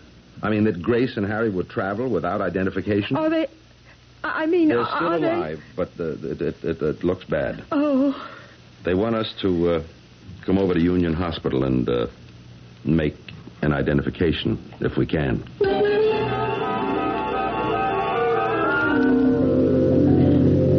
[0.43, 3.15] I mean, that Grace and Harry would travel without identification?
[3.15, 3.47] Are they.
[4.23, 7.25] I I mean, They're are still they- alive, but uh, it, it, it, it looks
[7.25, 7.63] bad.
[7.71, 8.13] Oh.
[8.83, 9.83] They want us to uh,
[10.45, 12.07] come over to Union Hospital and uh,
[12.83, 13.15] make
[13.61, 15.43] an identification, if we can.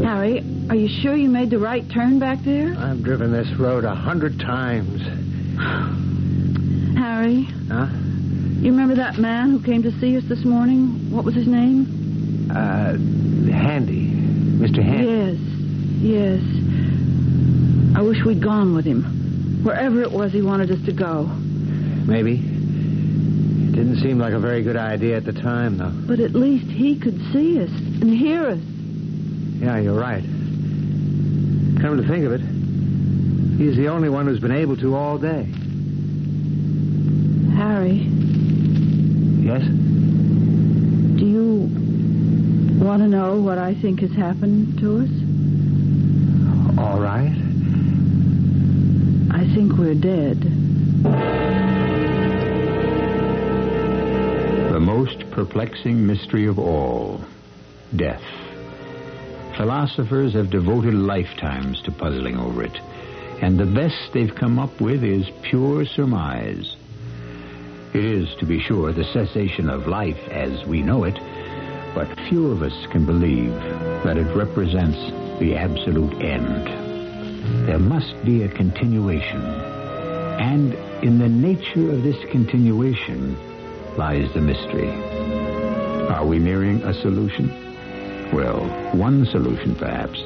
[0.04, 2.74] Harry, are you sure you made the right turn back there?
[2.78, 5.02] I've driven this road a hundred times.
[6.96, 7.86] Harry, Huh?
[8.60, 11.10] you remember that man who came to see us this morning?
[11.10, 12.48] What was his name?
[12.50, 12.92] Uh,
[13.52, 14.10] Handy.
[14.10, 14.82] Mr.
[14.82, 15.40] Handy.
[16.00, 17.96] Yes, yes.
[17.96, 19.62] I wish we'd gone with him.
[19.64, 21.24] Wherever it was he wanted us to go.
[22.06, 22.34] Maybe.
[22.36, 25.90] It didn't seem like a very good idea at the time, though.
[26.06, 28.58] But at least he could see us and hear us.
[29.60, 30.22] Yeah, you're right.
[31.80, 32.40] Come to think of it,
[33.56, 35.44] he's the only one who's been able to all day.
[37.56, 38.06] Harry,
[39.42, 39.62] Yes?
[39.62, 41.68] do you
[42.84, 45.08] want to know what I think has happened to us?
[46.78, 47.32] All right.
[49.30, 50.40] I think we're dead.
[54.72, 57.20] The most perplexing mystery of all
[57.94, 58.22] death.
[59.56, 62.78] Philosophers have devoted lifetimes to puzzling over it,
[63.40, 66.76] and the best they've come up with is pure surmise.
[67.92, 71.18] It is, to be sure, the cessation of life as we know it,
[71.94, 73.54] but few of us can believe
[74.04, 74.98] that it represents
[75.38, 77.66] the absolute end.
[77.66, 83.36] There must be a continuation, and in the nature of this continuation
[83.96, 84.90] lies the mystery.
[86.08, 87.48] Are we nearing a solution?
[88.32, 88.60] Well,
[88.92, 90.22] one solution, perhaps.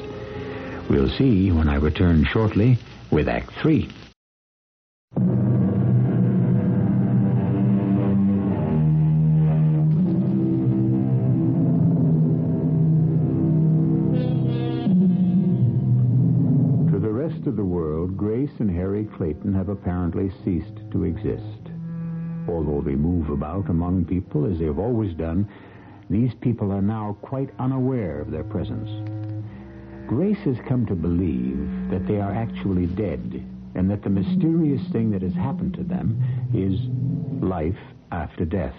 [0.89, 2.77] We'll see when I return shortly
[3.11, 3.89] with Act Three.
[16.89, 21.43] To the rest of the world, Grace and Harry Clayton have apparently ceased to exist.
[22.47, 25.47] Although they move about among people as they have always done,
[26.09, 29.10] these people are now quite unaware of their presence.
[30.11, 35.09] Grace has come to believe that they are actually dead and that the mysterious thing
[35.09, 36.21] that has happened to them
[36.53, 36.77] is
[37.41, 37.79] life
[38.11, 38.75] after death.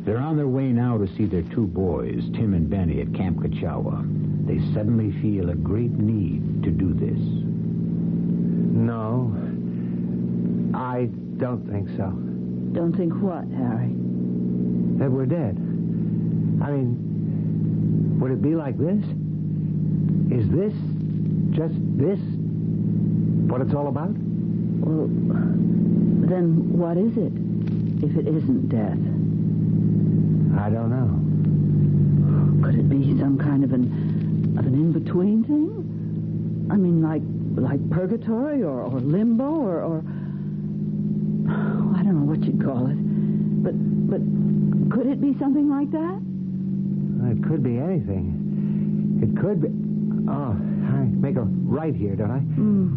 [0.00, 3.38] They're on their way now to see their two boys, Tim and Benny, at Camp
[3.38, 4.02] Kachawa.
[4.44, 7.20] They suddenly feel a great need to do this.
[8.74, 9.30] No.
[10.76, 11.04] I
[11.36, 12.10] don't think so.
[12.74, 13.92] Don't think what, Harry?
[14.98, 15.56] That we're dead.
[16.60, 19.04] I mean, would it be like this?
[20.32, 20.72] Is this,
[21.50, 22.18] just this,
[23.50, 24.08] what it's all about?
[24.08, 25.08] Well,
[26.26, 27.32] then what is it
[28.02, 28.96] if it isn't death?
[30.58, 32.64] I don't know.
[32.64, 36.68] Could it be some kind of an of an in between thing?
[36.70, 37.20] I mean, like
[37.54, 40.04] like purgatory or, or limbo or, or
[41.50, 42.96] oh, I don't know what you'd call it,
[43.62, 43.74] but
[44.08, 44.22] but
[44.96, 46.22] could it be something like that?
[47.32, 49.20] It could be anything.
[49.22, 49.91] It could be.
[50.28, 52.38] Oh, I make a right here, don't I?
[52.38, 52.96] Mm,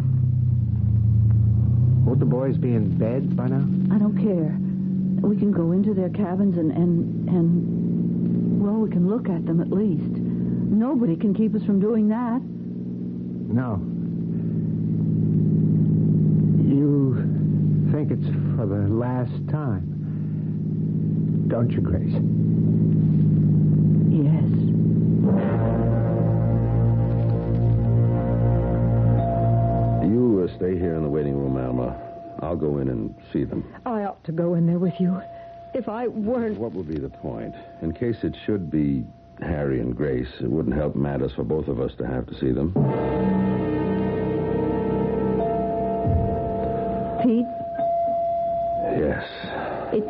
[2.06, 3.66] Won't the boys be in bed by now?
[3.94, 4.56] I don't care.
[5.28, 9.60] We can go into their cabins and, and, and, well, we can look at them
[9.60, 10.04] at least.
[10.04, 12.40] Nobody can keep us from doing that.
[13.52, 13.80] No.
[16.68, 17.14] You
[17.92, 19.84] think it's for the last time,
[21.48, 22.14] don't you, Grace?
[24.12, 25.95] Yes.
[30.56, 31.96] Stay here in the waiting room, Alma.
[32.42, 33.64] I'll go in and see them.
[33.86, 35.20] I ought to go in there with you.
[35.74, 36.58] If I weren't.
[36.58, 37.54] What would be the point?
[37.82, 39.04] In case it should be
[39.40, 42.52] Harry and Grace, it wouldn't help matters for both of us to have to see
[42.52, 42.72] them.
[47.22, 47.46] Pete,
[48.98, 49.24] Yes.
[49.92, 50.04] it.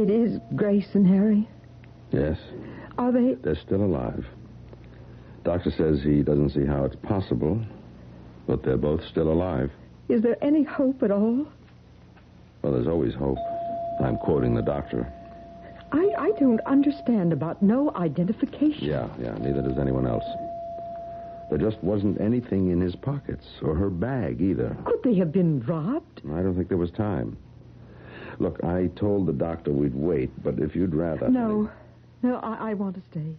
[0.00, 1.48] It is Grace and Harry.
[2.12, 2.38] Yes.
[2.98, 3.34] Are they.
[3.34, 4.24] They're still alive.
[5.44, 7.60] Doctor says he doesn't see how it's possible,
[8.48, 9.70] but they're both still alive.
[10.08, 11.46] Is there any hope at all?
[12.62, 13.38] Well, there's always hope.
[14.02, 15.12] I'm quoting the doctor.
[15.92, 18.84] I, I don't understand about no identification.
[18.88, 20.24] Yeah, yeah, neither does anyone else.
[21.50, 24.76] There just wasn't anything in his pockets or her bag either.
[24.84, 26.22] Could they have been robbed?
[26.26, 27.36] I don't think there was time.
[28.38, 31.28] Look, I told the doctor we'd wait, but if you'd rather.
[31.28, 31.70] No.
[32.22, 33.34] No, I, I want to stay.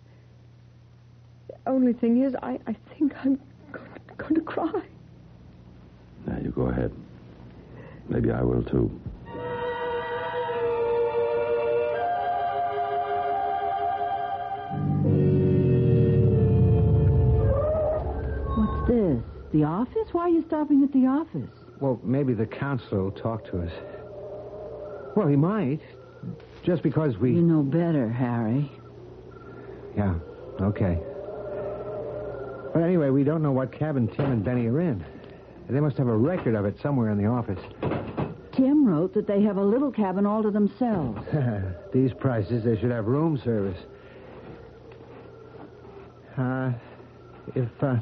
[1.47, 3.39] The only thing is, I, I think I'm
[3.72, 4.82] going, going to cry.
[6.26, 6.91] Now, you go ahead.
[8.20, 8.92] Maybe I will, too.
[18.58, 19.24] What's this?
[19.54, 19.96] The office?
[20.12, 21.50] Why are you stopping at the office?
[21.80, 23.72] Well, maybe the counselor will talk to us.
[25.16, 25.80] Well, he might.
[26.66, 27.32] Just because we.
[27.32, 28.70] You know better, Harry.
[29.96, 30.16] Yeah,
[30.60, 31.00] okay.
[32.74, 35.06] But anyway, we don't know what cabin Tim and Benny are in.
[35.70, 37.60] They must have a record of it somewhere in the office.
[38.60, 41.26] Tim wrote that they have a little cabin all to themselves.
[41.93, 43.78] These prices, they should have room service.
[46.38, 46.74] Uh,
[47.55, 47.95] if, uh,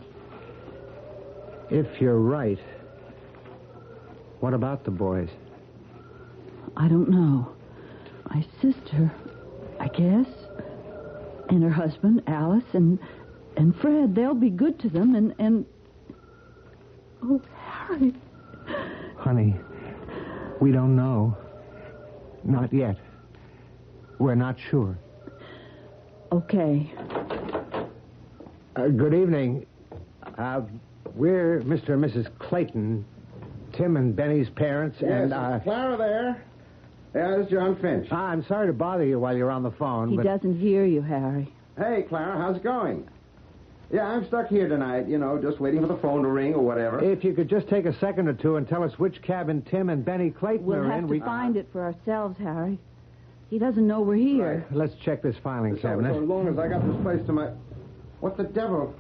[1.69, 2.59] if you're right,
[4.39, 5.29] what about the boys?
[6.75, 7.51] I don't know.
[8.29, 9.11] My sister,
[9.79, 10.27] I guess,
[11.49, 12.99] and her husband, Alice, and
[13.55, 15.65] and Fred, they'll be good to them, and and
[17.23, 18.13] oh, Harry,
[19.17, 19.55] Honey,
[20.59, 21.37] we don't know.
[22.43, 22.97] Not yet.
[24.19, 24.97] We're not sure.
[26.31, 26.91] okay.
[28.75, 29.65] Uh, good evening.
[30.37, 30.61] Uh,
[31.15, 31.89] we're Mr.
[31.93, 32.29] and Mrs.
[32.39, 33.03] Clayton,
[33.73, 36.43] Tim and Benny's parents, and uh, Clara there.
[37.15, 38.11] Yeah, this is John Finch.
[38.11, 41.01] I'm sorry to bother you while you're on the phone, He but doesn't hear you,
[41.01, 41.51] Harry.
[41.77, 43.07] Hey, Clara, how's it going?
[43.91, 46.61] Yeah, I'm stuck here tonight, you know, just waiting for the phone to ring or
[46.61, 47.01] whatever.
[47.03, 49.89] if you could just take a second or two and tell us which cabin Tim
[49.89, 52.37] and Benny Clayton are in, We'll are have in, to we find it for ourselves,
[52.39, 52.77] Harry.
[53.49, 54.65] He doesn't know we're here.
[54.71, 56.13] let's check this filing So, cabinet.
[56.13, 57.49] so long as I got this place to my...
[58.19, 58.93] What the devil?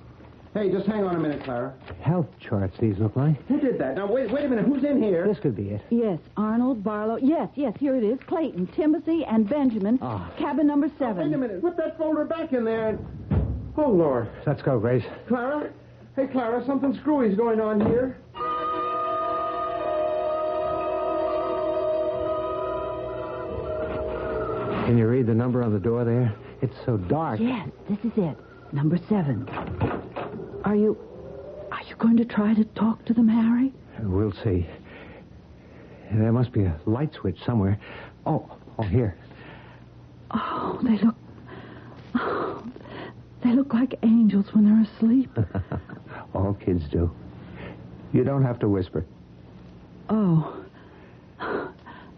[0.53, 1.73] Hey, just hang on a minute, Clara.
[2.01, 3.45] Health charts, these look like.
[3.47, 3.95] Who did that?
[3.95, 4.65] Now, wait, wait a minute.
[4.65, 5.27] Who's in here?
[5.27, 5.81] This could be it.
[5.89, 7.17] Yes, Arnold, Barlow.
[7.17, 8.17] Yes, yes, here it is.
[8.25, 9.99] Clayton, Timothy, and Benjamin.
[10.01, 10.31] Ah.
[10.39, 11.27] Cabin number seven.
[11.29, 11.61] Wait a minute.
[11.61, 12.89] Put that folder back in there.
[12.89, 13.05] and-
[13.77, 14.27] Oh, Lord.
[14.45, 15.03] Let's go, Grace.
[15.27, 15.69] Clara?
[16.15, 18.17] Hey, Clara, something screwy's going on here.
[24.85, 26.33] Can you read the number on the door there?
[26.61, 27.39] It's so dark.
[27.39, 28.37] Yes, this is it.
[28.73, 29.47] Number seven.
[30.63, 30.97] Are you.
[31.71, 33.73] Are you going to try to talk to them, Harry?
[34.01, 34.65] We'll see.
[36.11, 37.77] There must be a light switch somewhere.
[38.25, 38.49] Oh,
[38.79, 39.17] oh, here.
[40.31, 41.15] Oh, they look.
[42.15, 42.46] Oh,
[43.43, 45.29] they look like angels when they're asleep.
[46.33, 47.11] All kids do.
[48.13, 49.05] You don't have to whisper.
[50.09, 50.63] Oh.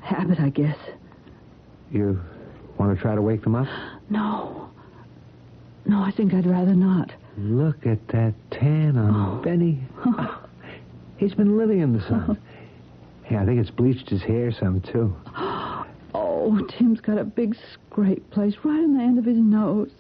[0.02, 0.78] Habit, I guess.
[1.92, 2.20] You
[2.78, 3.68] want to try to wake them up?
[4.10, 4.70] No.
[5.86, 7.12] No, I think I'd rather not.
[7.38, 9.42] Look at that tan on oh.
[9.42, 9.82] Benny.
[11.18, 12.26] He's been living in the sun.
[12.30, 12.38] Oh.
[13.30, 15.16] Yeah, I think it's bleached his hair some, too.
[16.12, 19.92] Oh, Tim's got a big scrape place right on the end of his nose.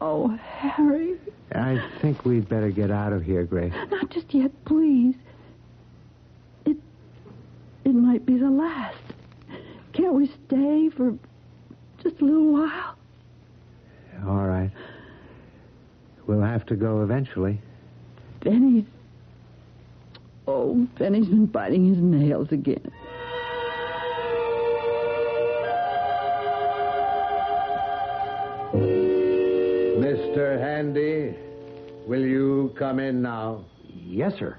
[0.00, 1.16] Oh, Harry.
[1.52, 3.72] I think we'd better get out of here, Grace.
[3.90, 5.14] Not just yet, please.
[6.64, 6.76] It
[7.84, 8.96] it might be the last.
[9.92, 11.16] Can't we stay for
[12.02, 12.96] just a little while?
[14.26, 14.70] All right.
[16.26, 17.60] We'll have to go eventually.
[18.42, 18.84] Benny's
[20.46, 22.90] Oh, Benny's been biting his nails again.
[30.80, 30.86] Mr.
[30.86, 31.36] Handy,
[32.06, 33.66] will you come in now?
[33.86, 34.56] Yes, sir.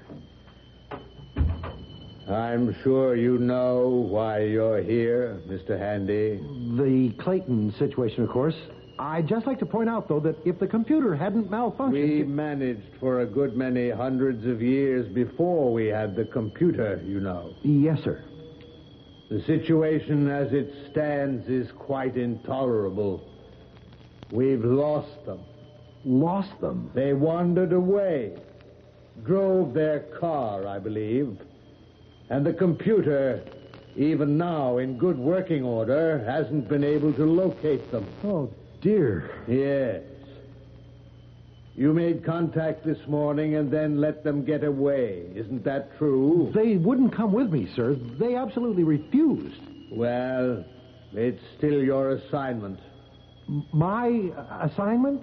[2.30, 5.76] I'm sure you know why you're here, Mr.
[5.76, 6.36] Handy.
[6.76, 8.54] The Clayton situation, of course.
[9.00, 11.90] I'd just like to point out, though, that if the computer hadn't malfunctioned.
[11.90, 17.18] We managed for a good many hundreds of years before we had the computer, you
[17.18, 17.52] know.
[17.62, 18.22] Yes, sir.
[19.28, 23.28] The situation as it stands is quite intolerable.
[24.30, 25.40] We've lost them.
[26.04, 26.90] Lost them?
[26.94, 28.36] They wandered away.
[29.24, 31.38] Drove their car, I believe.
[32.30, 33.42] And the computer,
[33.96, 38.06] even now in good working order, hasn't been able to locate them.
[38.24, 38.50] Oh,
[38.80, 39.30] dear.
[39.46, 40.02] Yes.
[41.74, 45.24] You made contact this morning and then let them get away.
[45.34, 46.50] Isn't that true?
[46.54, 47.94] They wouldn't come with me, sir.
[48.18, 49.60] They absolutely refused.
[49.90, 50.64] Well,
[51.12, 52.78] it's still your assignment.
[53.48, 54.06] M- my
[54.60, 55.22] assignment?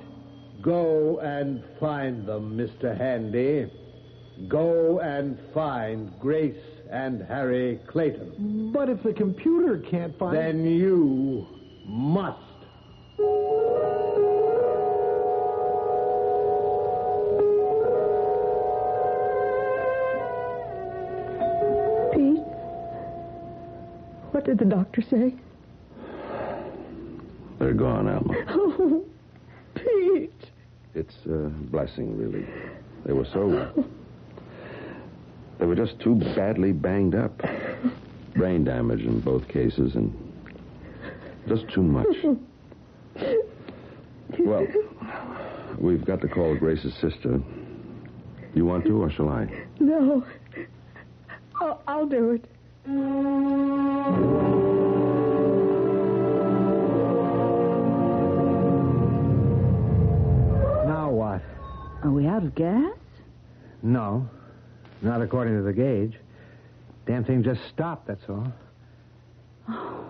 [0.61, 2.97] Go and find them, Mr.
[2.97, 3.71] Handy.
[4.49, 6.55] Go and find Grace
[6.89, 8.71] and Harry Clayton.
[8.73, 10.35] But if the computer can't find.
[10.35, 11.47] Then you
[11.85, 12.39] must.
[22.13, 22.43] Pete,
[24.31, 25.33] what did the doctor say?
[27.59, 29.03] They're gone, Alma.
[31.09, 32.45] It's a blessing, really.
[33.03, 33.71] They were so.
[35.57, 37.41] They were just too badly banged up.
[38.35, 40.13] Brain damage in both cases, and
[41.47, 42.07] just too much.
[44.39, 44.67] Well,
[45.79, 47.41] we've got to call Grace's sister.
[48.53, 49.49] You want to, or shall I?
[49.79, 50.23] No.
[51.59, 52.45] I'll, I'll do it.
[62.03, 62.95] Are we out of gas?
[63.83, 64.29] No.
[65.01, 66.17] Not according to the gauge.
[67.05, 68.53] Damn thing just stopped, that's all.
[69.67, 70.05] Oh,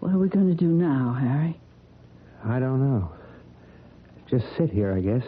[0.00, 1.58] what are we going to do now, Harry?
[2.44, 3.10] I don't know.
[4.28, 5.24] Just sit here, I guess.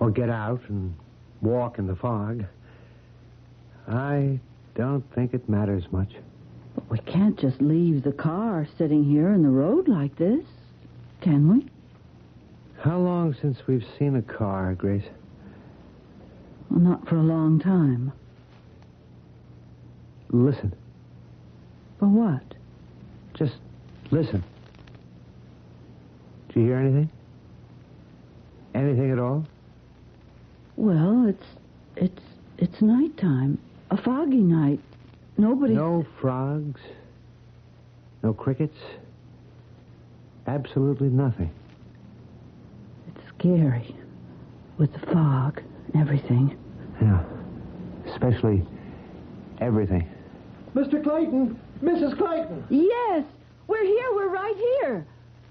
[0.00, 0.94] Or get out and
[1.40, 2.44] walk in the fog.
[3.88, 4.38] I
[4.74, 6.12] don't think it matters much.
[6.74, 10.44] But we can't just leave the car sitting here in the road like this,
[11.20, 11.71] can we?
[12.82, 15.04] How long since we've seen a car, Grace?
[16.68, 18.12] Well, not for a long time.
[20.30, 20.74] Listen.
[22.00, 22.42] For what?
[23.34, 23.54] Just
[24.10, 24.42] listen.
[26.52, 27.08] Do you hear anything?
[28.74, 29.46] Anything at all?
[30.74, 31.46] Well, it's
[31.94, 32.22] it's
[32.58, 33.58] it's nighttime.
[33.92, 34.80] A foggy night.
[35.38, 35.74] Nobody.
[35.74, 36.80] No frogs.
[38.24, 38.78] No crickets.
[40.48, 41.52] Absolutely nothing.
[43.42, 43.96] It's scary.
[44.78, 45.62] With the fog
[45.92, 46.56] and everything.
[47.00, 47.22] Yeah.
[48.06, 48.62] Especially
[49.60, 50.08] everything.
[50.74, 51.02] Mr.
[51.02, 51.58] Clayton!
[51.82, 52.16] Mrs.
[52.16, 52.64] Clayton!
[52.70, 53.24] Yes!
[53.66, 54.14] We're here.
[54.14, 55.06] We're right here.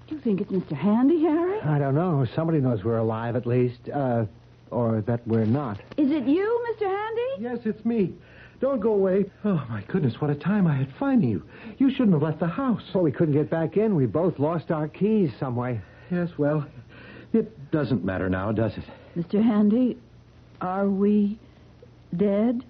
[0.08, 0.72] Do you think it's Mr.
[0.72, 1.60] Handy, Harry?
[1.60, 2.26] I don't know.
[2.34, 3.88] Somebody knows we're alive at least.
[3.92, 4.24] Uh,
[4.70, 5.78] or that we're not.
[5.98, 6.86] Is it you, Mr.
[6.86, 7.28] Handy?
[7.40, 8.14] Yes, it's me.
[8.60, 9.26] Don't go away.
[9.44, 11.42] Oh, my goodness, what a time I had finding you.
[11.78, 12.82] You shouldn't have left the house.
[12.94, 13.94] Well, we couldn't get back in.
[13.94, 15.80] We both lost our keys some way.
[16.10, 16.66] Yes, well,
[17.34, 18.84] it doesn't matter now, does it?
[19.16, 19.42] Mr.
[19.42, 19.98] Handy,
[20.60, 21.38] are we
[22.16, 22.64] dead?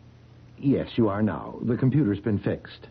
[0.58, 1.58] Yes, you are now.
[1.62, 2.86] The computer's been fixed.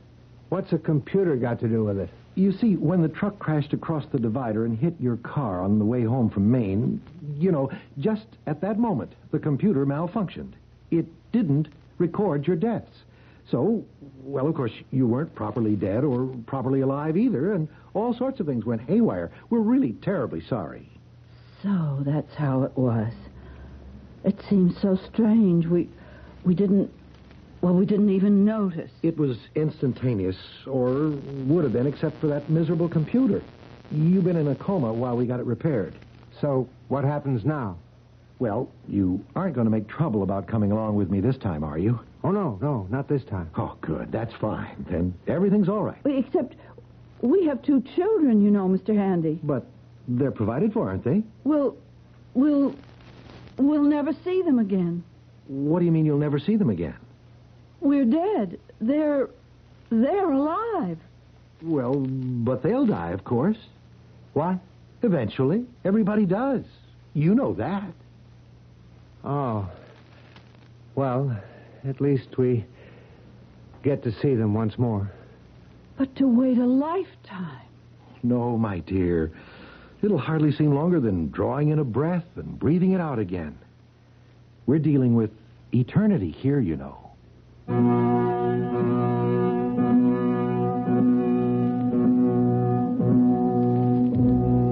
[0.49, 2.09] What's a computer got to do with it?
[2.35, 5.85] You see, when the truck crashed across the divider and hit your car on the
[5.85, 7.01] way home from Maine,
[7.37, 7.69] you know,
[7.99, 10.53] just at that moment, the computer malfunctioned.
[10.91, 12.97] It didn't record your deaths.
[13.49, 13.83] So,
[14.23, 18.45] well, of course, you weren't properly dead or properly alive either, and all sorts of
[18.45, 19.31] things went haywire.
[19.49, 20.90] We're really terribly sorry.
[21.63, 23.13] So that's how it was.
[24.23, 25.65] It seems so strange.
[25.65, 25.89] We
[26.43, 26.91] we didn't
[27.61, 28.89] well, we didn't even notice.
[29.03, 31.11] It was instantaneous, or
[31.45, 33.43] would have been, except for that miserable computer.
[33.91, 35.93] You've been in a coma while we got it repaired.
[36.39, 37.77] So, what happens now?
[38.39, 41.77] Well, you aren't going to make trouble about coming along with me this time, are
[41.77, 41.99] you?
[42.23, 43.51] Oh, no, no, not this time.
[43.55, 44.11] Oh, good.
[44.11, 44.83] That's fine.
[44.89, 45.99] Then everything's all right.
[46.05, 46.55] Except
[47.21, 48.95] we have two children, you know, Mr.
[48.95, 49.39] Handy.
[49.43, 49.67] But
[50.07, 51.23] they're provided for, aren't they?
[51.43, 51.77] We'll
[52.33, 52.75] we'll
[53.57, 55.03] we'll never see them again.
[55.47, 56.95] What do you mean you'll never see them again?
[57.79, 58.59] We're dead.
[58.79, 59.29] They're
[59.89, 60.97] they're alive.
[61.61, 63.57] Well, but they'll die, of course.
[64.33, 64.59] What?
[65.03, 65.65] Eventually.
[65.83, 66.63] Everybody does.
[67.13, 67.93] You know that.
[69.23, 69.69] Oh.
[70.95, 71.37] Well,
[71.87, 72.65] at least we
[73.83, 75.11] get to see them once more.
[75.97, 77.67] But to wait a lifetime.
[78.23, 79.31] No, my dear.
[80.03, 83.57] It'll hardly seem longer than drawing in a breath and breathing it out again.
[84.65, 85.29] We're dealing with
[85.73, 86.97] eternity here, you know.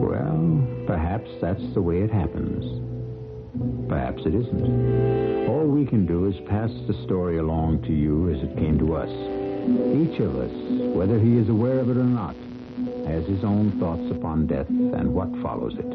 [0.02, 2.66] Well, perhaps that's the way it happens.
[3.88, 5.48] Perhaps it isn't.
[5.48, 8.96] All we can do is pass the story along to you as it came to
[8.96, 9.10] us.
[9.10, 10.52] Each of us,
[10.96, 12.36] whether he is aware of it or not,
[13.10, 15.90] has his own thoughts upon death and what follows it,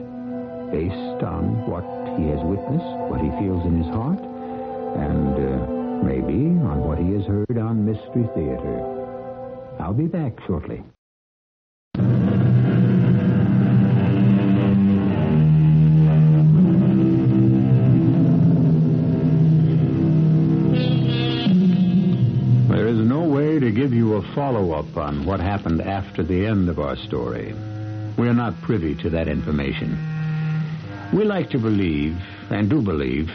[0.70, 1.86] based on what
[2.18, 7.12] he has witnessed, what he feels in his heart, and uh, maybe on what he
[7.14, 8.76] has heard on Mystery Theater.
[9.78, 10.82] I'll be back shortly.
[24.34, 27.52] Follow up on what happened after the end of our story.
[28.16, 29.98] We are not privy to that information.
[31.12, 32.16] We like to believe,
[32.50, 33.30] and do believe,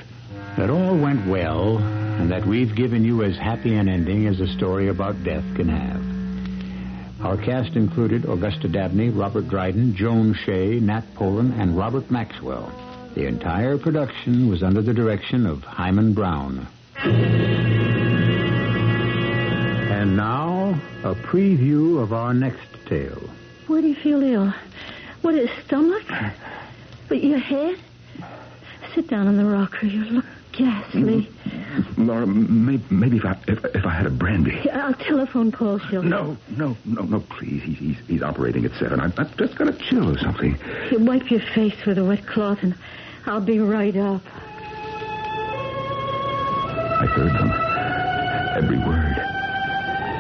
[0.58, 4.48] that all went well and that we've given you as happy an ending as a
[4.48, 7.26] story about death can have.
[7.26, 12.72] Our cast included Augusta Dabney, Robert Dryden, Joan Shea, Nat Polen, and Robert Maxwell.
[13.16, 16.68] The entire production was under the direction of Himan Brown.
[21.04, 23.30] A preview of our next tale.
[23.68, 24.54] Where do you feel ill?
[25.22, 26.04] What is stomach?
[27.08, 27.78] But your head?
[28.93, 29.86] Sit down on the rocker.
[29.86, 31.30] You look ghastly.
[31.45, 32.08] Mm-hmm.
[32.08, 34.70] Laura, maybe, maybe if I if, if I had a brandy.
[34.72, 36.04] I'll telephone Paul Schilter.
[36.04, 37.64] No, no, no, no, please.
[37.64, 39.00] He's he's, he's operating at seven.
[39.00, 40.58] I'm, I'm just gonna chill or something.
[40.91, 42.76] You wipe your face with a wet cloth, and
[43.26, 44.22] I'll be right up.
[47.02, 47.52] I heard them.
[48.62, 49.39] Every word.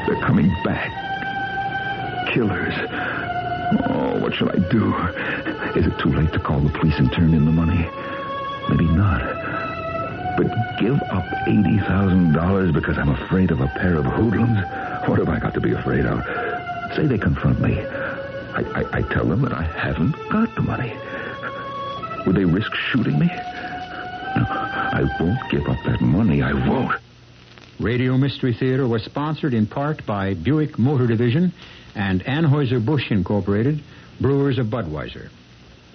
[0.09, 0.89] They're coming back.
[2.33, 2.73] Killers.
[3.87, 4.91] Oh, what shall I do?
[5.77, 7.87] Is it too late to call the police and turn in the money?
[8.69, 9.21] Maybe not.
[10.35, 10.47] But
[10.79, 14.57] give up $80,000 because I'm afraid of a pair of hoodlums?
[15.07, 16.23] What have I got to be afraid of?
[16.95, 17.79] Say they confront me.
[17.79, 20.91] I, I, I tell them that I haven't got the money.
[22.25, 23.27] Would they risk shooting me?
[23.27, 26.41] No, I won't give up that money.
[26.41, 26.99] I won't.
[27.79, 31.53] Radio Mystery Theater was sponsored in part by Buick Motor Division
[31.95, 33.81] and Anheuser-Busch Incorporated,
[34.19, 35.29] brewers of Budweiser.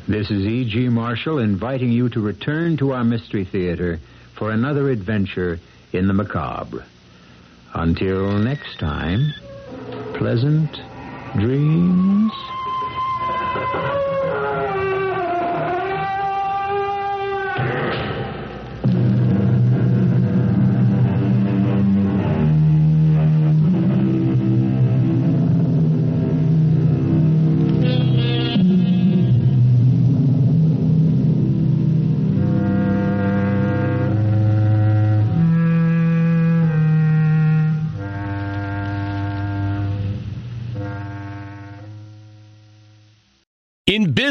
[0.09, 0.89] This is E.G.
[0.89, 4.01] Marshall inviting you to return to our Mystery Theater
[4.39, 5.61] for another adventure
[5.93, 6.87] in the macabre.
[7.75, 9.35] Until next time,
[10.15, 10.75] pleasant
[11.37, 12.04] dreams.